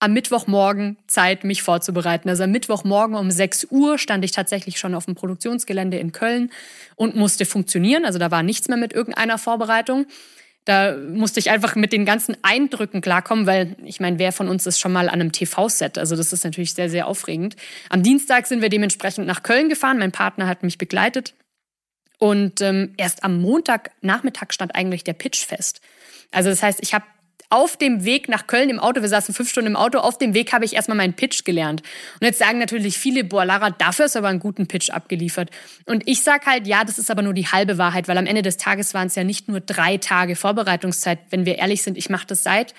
am 0.01 0.13
Mittwochmorgen 0.13 0.97
Zeit, 1.07 1.45
mich 1.45 1.63
vorzubereiten. 1.63 2.29
Also 2.29 2.45
am 2.45 2.53
Mittwochmorgen 2.53 3.17
um 3.17 3.31
6 3.31 3.67
Uhr 3.71 3.99
stand 3.99 4.25
ich 4.25 4.33
tatsächlich 4.33 4.79
schon 4.79 4.95
auf 4.95 5.07
dem 5.07 5.17
Produktionsgelände 5.17 5.99
in 5.99 6.13
Köln 6.13 6.51
und 6.95 7.17
musste 7.17 7.47
funktionieren. 7.47 8.05
Also 8.05 8.19
da 8.19 8.31
war 8.31 8.43
nichts 8.43 8.69
mehr 8.69 8.77
mit 8.77 8.93
irgendeiner 8.93 9.39
Vorbereitung. 9.39 10.07
Da 10.69 10.95
musste 10.95 11.41
ich 11.41 11.51
einfach 11.51 11.77
mit 11.77 11.95
den 11.95 12.05
ganzen 12.05 12.37
Eindrücken 12.43 13.01
klarkommen, 13.01 13.47
weil 13.47 13.75
ich 13.87 14.01
meine, 14.01 14.19
wer 14.19 14.33
von 14.33 14.49
uns 14.51 14.67
ist 14.67 14.79
schon 14.79 14.93
mal 14.93 15.09
an 15.09 15.15
einem 15.15 15.33
TV-Set? 15.33 15.97
Also 15.97 16.15
das 16.15 16.35
ist 16.35 16.45
natürlich 16.45 16.75
sehr, 16.75 16.91
sehr 16.91 17.07
aufregend. 17.07 17.57
Am 17.89 18.03
Dienstag 18.03 18.47
sind 18.47 18.61
wir 18.61 18.69
dementsprechend 18.69 19.27
nach 19.27 19.43
Köln 19.43 19.71
gefahren. 19.71 19.99
Mein 19.99 20.13
Partner 20.13 20.47
hat 20.47 20.63
mich 20.63 20.77
begleitet. 20.77 21.33
Und 22.19 22.61
ähm, 22.61 22.93
erst 22.99 23.25
am 23.25 23.41
Montagnachmittag 23.41 24.53
stand 24.53 24.75
eigentlich 24.75 25.05
der 25.05 25.15
Pitch 25.15 25.47
fest. 25.47 25.81
Also 26.33 26.51
das 26.51 26.63
heißt, 26.63 26.81
ich 26.83 26.93
habe 26.93 27.07
auf 27.51 27.77
dem 27.77 28.05
Weg 28.05 28.29
nach 28.29 28.47
Köln 28.47 28.69
im 28.69 28.79
Auto, 28.79 29.01
wir 29.01 29.09
saßen 29.09 29.35
fünf 29.35 29.49
Stunden 29.49 29.71
im 29.71 29.77
Auto, 29.77 29.99
auf 29.99 30.19
dem 30.19 30.35
Weg 30.35 30.53
habe 30.53 30.65
ich 30.65 30.75
erstmal 30.75 30.97
meinen 30.97 31.15
Pitch 31.15 31.45
gelernt. 31.45 31.83
Und 32.21 32.27
jetzt 32.27 32.39
sagen 32.39 32.59
natürlich 32.59 32.99
viele, 32.99 33.25
boah, 33.25 33.45
Lara, 33.45 33.71
dafür 33.71 34.05
ist 34.05 34.17
aber 34.17 34.29
einen 34.29 34.41
guten 34.41 34.67
Pitch 34.67 34.91
abgeliefert. 34.91 35.51
Und 35.87 36.07
ich 36.07 36.23
sage 36.23 36.47
halt, 36.47 36.67
ja, 36.67 36.85
das 36.85 36.99
ist 36.99 37.11
aber 37.11 37.23
nur 37.23 37.35
die 37.35 37.47
halbe 37.47 37.79
Wahrheit, 37.79 38.09
weil 38.09 38.19
am 38.19 38.27
Ende 38.27 38.43
des 38.43 38.59
Tages 38.59 38.93
waren 38.93 39.07
es 39.07 39.15
ja 39.15 39.25
nicht 39.25 39.49
nur 39.49 39.61
drei 39.61 39.97
Tage 39.97 40.37
Vorbereitungszeit. 40.37 41.21
Wenn 41.31 41.47
wir 41.47 41.59
ehrlich 41.59 41.83
sind, 41.83 41.97
ich 41.97 42.11
mache 42.11 42.27
das 42.27 42.43
seit 42.43 42.75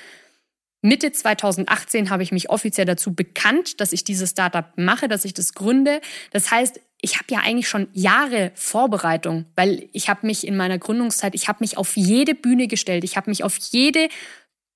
Mitte 0.82 1.12
2018 1.12 2.10
habe 2.10 2.24
ich 2.24 2.32
mich 2.32 2.50
offiziell 2.50 2.86
dazu 2.86 3.14
bekannt, 3.14 3.82
dass 3.82 3.92
ich 3.92 4.06
dieses 4.06 4.30
Startup 4.30 4.66
mache, 4.78 5.10
dass 5.10 5.26
ich 5.26 5.34
das 5.34 5.54
gründe. 5.54 6.00
Das 6.32 6.52
heißt, 6.52 6.80
ich 7.02 7.16
habe 7.16 7.26
ja 7.32 7.40
eigentlich 7.40 7.68
schon 7.68 7.88
Jahre 7.94 8.52
Vorbereitung, 8.56 9.46
weil 9.56 9.90
ich 9.92 10.10
habe 10.10 10.26
mich 10.26 10.48
in 10.48 10.56
meiner 10.56 10.78
Gründungszeit, 10.78 11.36
ich 11.36 11.48
habe 11.50 11.60
mich 11.62 11.78
auf 11.78 11.98
jede 11.98 12.34
Bühne 12.34 12.68
gestellt, 12.68 13.04
ich 13.04 13.18
habe 13.18 13.30
mich 13.30 13.44
auf 13.44 13.58
jede 13.58 14.08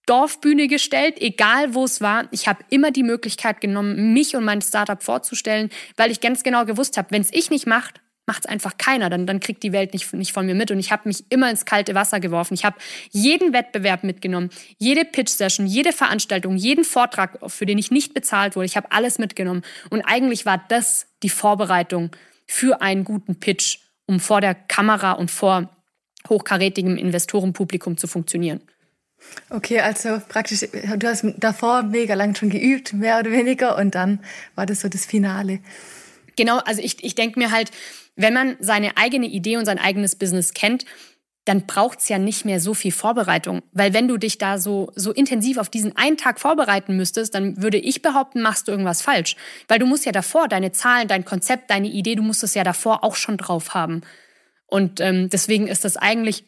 Dorfbühne 0.06 0.68
gestellt, 0.68 1.16
egal 1.22 1.74
wo 1.74 1.86
es 1.86 2.02
war. 2.02 2.28
Ich 2.32 2.48
habe 2.48 2.64
immer 2.70 2.92
die 2.92 3.04
Möglichkeit 3.04 3.62
genommen, 3.62 4.14
mich 4.14 4.36
und 4.36 4.44
mein 4.44 4.62
Startup 4.62 5.02
vorzustellen, 5.02 5.70
weil 5.96 6.12
ich 6.12 6.20
ganz 6.20 6.44
genau 6.44 6.66
gewusst 6.66 6.98
habe, 6.98 7.12
wenn 7.12 7.22
es 7.22 7.34
ich 7.34 7.50
nicht 7.50 7.68
macht, 7.68 8.02
macht 8.26 8.46
es 8.46 8.50
einfach 8.50 8.78
keiner. 8.78 9.10
Dann, 9.10 9.26
dann 9.26 9.40
kriegt 9.40 9.64
die 9.64 9.72
Welt 9.72 9.94
nicht, 9.94 10.14
nicht 10.14 10.34
von 10.34 10.46
mir 10.46 10.56
mit. 10.56 10.72
Und 10.72 10.80
ich 10.80 10.92
habe 10.92 11.08
mich 11.08 11.26
immer 11.30 11.50
ins 11.50 11.66
kalte 11.66 11.96
Wasser 11.96 12.20
geworfen. 12.20 12.54
Ich 12.54 12.66
habe 12.66 12.78
jeden 13.12 13.54
Wettbewerb 13.54 14.04
mitgenommen, 14.04 14.50
jede 14.78 15.06
Pitch-Session, 15.06 15.66
jede 15.66 15.92
Veranstaltung, 15.92 16.56
jeden 16.56 16.84
Vortrag, 16.84 17.40
für 17.48 17.66
den 17.66 17.78
ich 17.78 17.92
nicht 17.92 18.14
bezahlt 18.14 18.56
wurde. 18.56 18.66
Ich 18.66 18.78
habe 18.78 18.92
alles 18.92 19.20
mitgenommen. 19.20 19.64
Und 19.90 20.02
eigentlich 20.02 20.46
war 20.46 20.64
das 20.70 21.08
die 21.22 21.30
Vorbereitung 21.30 22.12
für 22.48 22.82
einen 22.82 23.04
guten 23.04 23.40
Pitch, 23.40 23.80
um 24.06 24.20
vor 24.20 24.42
der 24.42 24.56
Kamera 24.56 25.14
und 25.14 25.32
vor 25.32 25.70
hochkarätigem 26.30 26.98
Investorenpublikum 26.98 27.98
zu 27.98 28.08
funktionieren. 28.08 28.62
Okay, 29.50 29.80
also 29.80 30.22
praktisch, 30.28 30.62
du 30.62 31.08
hast 31.08 31.26
davor 31.38 31.84
mega 31.84 32.14
lang 32.16 32.36
schon 32.36 32.50
geübt, 32.50 32.94
mehr 32.94 33.20
oder 33.20 33.32
weniger, 33.32 33.78
und 33.78 33.96
dann 33.96 34.20
war 34.56 34.66
das 34.66 34.82
so 34.82 34.90
das 34.90 35.06
Finale. 35.06 35.60
Genau, 36.36 36.58
also 36.60 36.82
ich, 36.82 37.04
ich 37.04 37.16
denke 37.16 37.40
mir 37.40 37.52
halt, 37.52 37.72
wenn 38.16 38.34
man 38.34 38.56
seine 38.60 38.98
eigene 38.98 39.28
Idee 39.28 39.58
und 39.58 39.66
sein 39.66 39.80
eigenes 39.80 40.16
Business 40.16 40.54
kennt, 40.54 40.86
dann 41.46 41.66
braucht's 41.66 42.08
ja 42.08 42.18
nicht 42.18 42.46
mehr 42.46 42.60
so 42.60 42.74
viel 42.74 42.92
Vorbereitung. 42.92 43.64
Weil 43.74 43.94
wenn 43.94 44.08
du 44.08 44.18
dich 44.18 44.38
da 44.38 44.58
so, 44.58 44.92
so 44.96 45.12
intensiv 45.12 45.58
auf 45.58 45.70
diesen 45.70 45.96
einen 45.98 46.16
Tag 46.16 46.40
vorbereiten 46.40 46.96
müsstest, 46.96 47.36
dann 47.36 47.62
würde 47.62 47.78
ich 47.78 48.02
behaupten, 48.02 48.42
machst 48.42 48.68
du 48.68 48.72
irgendwas 48.72 49.02
falsch. 49.02 49.36
Weil 49.68 49.80
du 49.80 49.86
musst 49.86 50.06
ja 50.06 50.14
davor 50.14 50.48
deine 50.48 50.72
Zahlen, 50.72 51.08
dein 51.10 51.26
Konzept, 51.26 51.70
deine 51.70 51.90
Idee, 51.90 52.16
du 52.16 52.24
musst 52.24 52.44
es 52.44 52.54
ja 52.54 52.64
davor 52.64 53.04
auch 53.04 53.16
schon 53.16 53.38
drauf 53.38 53.74
haben. 53.74 54.02
Und 54.68 55.02
ähm, 55.02 55.30
deswegen 55.30 55.68
ist 55.68 55.84
das 55.84 55.98
eigentlich 55.98 56.46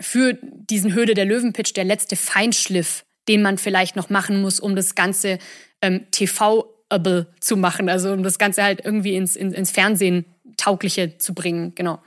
für 0.00 0.38
diesen 0.42 0.94
Höhle 0.94 1.14
der 1.14 1.26
Löwen-Pitch 1.26 1.76
der 1.76 1.84
letzte 1.84 2.16
Feinschliff, 2.16 3.04
den 3.28 3.42
man 3.42 3.58
vielleicht 3.58 3.96
noch 3.96 4.10
machen 4.10 4.40
muss, 4.40 4.58
um 4.58 4.74
das 4.74 4.94
Ganze 4.94 5.38
ähm, 5.82 6.06
TV-able 6.10 7.26
zu 7.40 7.56
machen. 7.56 7.88
Also 7.88 8.12
um 8.12 8.22
das 8.22 8.38
Ganze 8.38 8.62
halt 8.62 8.84
irgendwie 8.84 9.14
ins, 9.14 9.36
ins, 9.36 9.54
ins 9.54 9.70
Fernsehen 9.70 10.24
taugliche 10.56 11.18
zu 11.18 11.34
bringen. 11.34 11.74
Genau. 11.74 12.00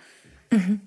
Mhm. 0.52 0.82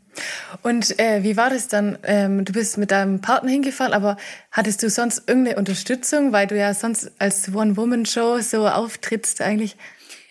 Und 0.63 0.99
äh, 0.99 1.23
wie 1.23 1.37
war 1.37 1.51
das 1.51 1.69
dann? 1.69 1.99
Ähm, 2.03 2.45
du 2.45 2.53
bist 2.53 2.79
mit 2.79 2.91
deinem 2.91 3.21
Partner 3.21 3.51
hingefahren, 3.51 3.93
aber 3.93 4.17
hattest 4.51 4.83
du 4.83 4.89
sonst 4.89 5.29
irgendeine 5.29 5.59
Unterstützung, 5.59 6.33
weil 6.33 6.47
du 6.47 6.57
ja 6.57 6.73
sonst 6.73 7.13
als 7.19 7.55
One-Woman-Show 7.55 8.41
so 8.41 8.67
auftrittst 8.67 9.43
eigentlich? 9.43 9.77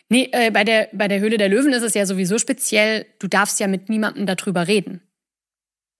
Nee, 0.09 0.29
äh, 0.31 0.51
bei, 0.51 0.63
der, 0.63 0.89
bei 0.91 1.07
der 1.07 1.19
Höhle 1.19 1.37
der 1.37 1.49
Löwen 1.49 1.73
ist 1.73 1.83
es 1.83 1.93
ja 1.93 2.05
sowieso 2.05 2.37
speziell, 2.37 3.05
du 3.19 3.27
darfst 3.27 3.59
ja 3.59 3.67
mit 3.67 3.89
niemandem 3.89 4.25
darüber 4.25 4.67
reden 4.67 5.01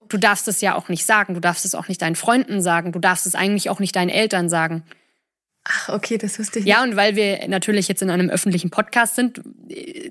du 0.08 0.18
darfst 0.18 0.48
es 0.48 0.60
ja 0.60 0.74
auch 0.74 0.88
nicht 0.88 1.06
sagen, 1.06 1.34
du 1.34 1.40
darfst 1.40 1.64
es 1.64 1.74
auch 1.74 1.88
nicht 1.88 2.02
deinen 2.02 2.16
Freunden 2.16 2.60
sagen, 2.60 2.92
du 2.92 2.98
darfst 2.98 3.26
es 3.26 3.34
eigentlich 3.34 3.70
auch 3.70 3.80
nicht 3.80 3.96
deinen 3.96 4.10
Eltern 4.10 4.48
sagen. 4.48 4.84
Ach, 5.68 5.88
okay, 5.88 6.16
das 6.16 6.38
wusste 6.38 6.60
ich 6.60 6.64
nicht. 6.64 6.72
Ja, 6.72 6.84
und 6.84 6.94
weil 6.94 7.16
wir 7.16 7.48
natürlich 7.48 7.88
jetzt 7.88 8.00
in 8.00 8.10
einem 8.10 8.30
öffentlichen 8.30 8.70
Podcast 8.70 9.16
sind, 9.16 9.40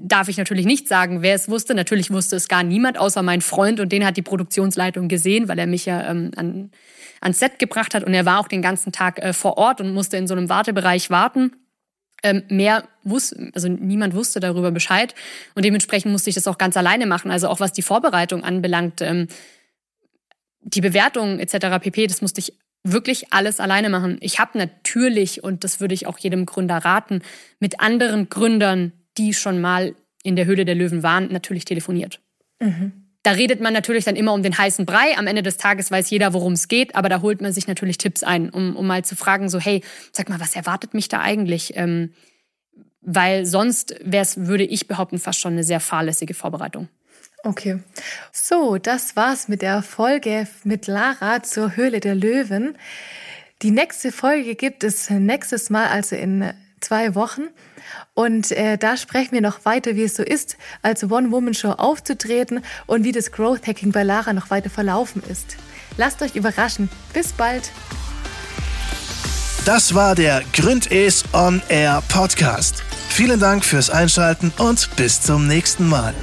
darf 0.02 0.28
ich 0.28 0.36
natürlich 0.36 0.66
nicht 0.66 0.88
sagen, 0.90 1.22
wer 1.22 1.34
es 1.34 1.48
wusste. 1.48 1.74
Natürlich 1.74 2.12
wusste 2.12 2.36
es 2.36 2.50
gar 2.50 2.64
niemand, 2.64 2.98
außer 2.98 3.22
mein 3.22 3.40
Freund. 3.40 3.80
Und 3.80 3.92
den 3.92 4.06
hat 4.06 4.18
die 4.18 4.22
Produktionsleitung 4.22 5.08
gesehen, 5.08 5.48
weil 5.48 5.58
er 5.58 5.68
mich 5.68 5.86
ja 5.86 6.10
ähm, 6.10 6.32
an, 6.36 6.72
ans 7.22 7.40
Set 7.40 7.58
gebracht 7.58 7.94
hat. 7.94 8.04
Und 8.04 8.14
er 8.14 8.26
war 8.26 8.40
auch 8.40 8.50
den 8.50 8.62
ganzen 8.62 8.92
Tag 8.92 9.20
äh, 9.20 9.32
vor 9.32 9.58
Ort 9.58 9.80
und 9.80 9.94
musste 9.94 10.18
in 10.18 10.28
so 10.28 10.34
einem 10.34 10.50
Wartebereich 10.50 11.10
warten. 11.10 11.54
Ähm, 12.22 12.44
mehr 12.50 12.84
wusste, 13.04 13.52
also 13.54 13.70
niemand 13.70 14.14
wusste 14.14 14.42
darüber 14.42 14.72
Bescheid. 14.72 15.16
Und 15.54 15.64
dementsprechend 15.64 16.12
musste 16.12 16.30
ich 16.30 16.36
das 16.36 16.48
auch 16.48 16.58
ganz 16.58 16.76
alleine 16.76 17.06
machen. 17.06 17.32
Also 17.32 17.48
auch 17.48 17.62
was 17.62 17.72
die 17.72 17.82
Vorbereitung 17.82 18.44
anbelangt. 18.44 19.02
Ähm, 19.02 19.28
die 20.66 20.82
Bewertung 20.82 21.40
etc. 21.40 21.80
pp, 21.80 22.08
das 22.08 22.22
musste 22.22 22.40
ich 22.40 22.58
wirklich 22.84 23.32
alles 23.32 23.60
alleine 23.60 23.90
machen. 23.90 24.18
Ich 24.22 24.40
habe 24.40 24.58
natürlich, 24.58 25.44
und 25.44 25.64
das 25.64 25.80
würde 25.80 25.94
ich 25.94 26.08
auch 26.08 26.18
jedem 26.18 26.46
Gründer 26.46 26.78
raten, 26.78 27.22
mit 27.60 27.80
anderen 27.80 28.30
Gründern, 28.30 28.92
die 29.18 29.34
schon 29.34 29.62
mal 29.62 29.96
in 30.24 30.36
der 30.36 30.46
Höhle 30.46 30.66
der 30.66 30.76
Löwen 30.76 31.04
waren, 31.04 31.32
natürlich 31.32 31.66
telefoniert. 31.66 32.20
Mhm. 32.60 33.06
Da 33.24 33.32
redet 33.32 33.60
man 33.60 33.74
natürlich 33.74 34.06
dann 34.06 34.16
immer 34.16 34.34
um 34.34 34.44
den 34.44 34.58
heißen 34.58 34.86
Brei. 34.86 35.18
Am 35.18 35.26
Ende 35.26 35.42
des 35.42 35.58
Tages 35.58 35.90
weiß 35.90 36.10
jeder, 36.12 36.34
worum 36.34 36.54
es 36.54 36.68
geht, 36.68 36.96
aber 36.96 37.10
da 37.10 37.22
holt 37.22 37.42
man 37.42 37.54
sich 37.54 37.68
natürlich 37.68 37.98
Tipps 37.98 38.24
ein, 38.24 38.50
um, 38.50 38.76
um 38.76 38.86
mal 38.86 39.04
zu 39.04 39.16
fragen, 39.16 39.50
so, 39.50 39.60
hey, 39.60 39.82
sag 40.12 40.30
mal, 40.30 40.40
was 40.40 40.56
erwartet 40.56 40.94
mich 40.94 41.08
da 41.08 41.22
eigentlich? 41.22 41.76
Ähm, 41.76 42.14
weil 43.02 43.46
sonst 43.46 43.96
wäre 44.04 44.24
es, 44.24 44.46
würde 44.46 44.64
ich 44.64 44.88
behaupten, 44.88 45.18
fast 45.20 45.40
schon 45.40 45.54
eine 45.54 45.64
sehr 45.64 45.80
fahrlässige 45.80 46.34
Vorbereitung. 46.34 46.88
Okay. 47.46 47.80
So, 48.32 48.80
das 48.80 49.16
war's 49.16 49.48
mit 49.48 49.62
der 49.62 49.84
Folge 49.84 50.48
mit 50.64 50.88
Lara 50.88 51.44
zur 51.44 51.76
Höhle 51.76 52.00
der 52.00 52.16
Löwen. 52.16 52.76
Die 53.62 53.70
nächste 53.70 54.12
Folge 54.12 54.56
gibt 54.56 54.84
es 54.84 55.12
nächstes 55.12 55.70
Mal, 55.70 55.88
also 55.88 56.16
in 56.16 56.52
zwei 56.82 57.14
Wochen. 57.14 57.44
Und 58.16 58.52
äh, 58.52 58.80
da 58.80 58.98
sprechen 58.98 59.34
wir 59.34 59.42
noch 59.42 59.64
weiter, 59.64 59.96
wie 59.96 60.04
es 60.04 60.16
so 60.16 60.24
ist, 60.24 60.58
als 60.82 61.04
One-Woman-Show 61.04 61.74
aufzutreten 61.74 62.64
und 62.88 63.04
wie 63.04 63.12
das 63.12 63.32
Growth 63.32 63.68
Hacking 63.68 63.92
bei 63.92 64.02
Lara 64.02 64.34
noch 64.34 64.50
weiter 64.50 64.72
verlaufen 64.72 65.22
ist. 65.30 65.56
Lasst 65.98 66.24
euch 66.24 66.36
überraschen. 66.36 66.90
Bis 67.14 67.32
bald. 67.32 67.72
Das 69.66 69.94
war 69.94 70.16
der 70.16 70.42
Gründes 70.52 71.24
On 71.32 71.62
Air 71.70 72.02
Podcast. 72.10 72.84
Vielen 73.10 73.40
Dank 73.40 73.64
fürs 73.64 73.92
Einschalten 73.92 74.52
und 74.58 74.96
bis 74.96 75.22
zum 75.22 75.48
nächsten 75.48 75.88
Mal. 75.88 76.16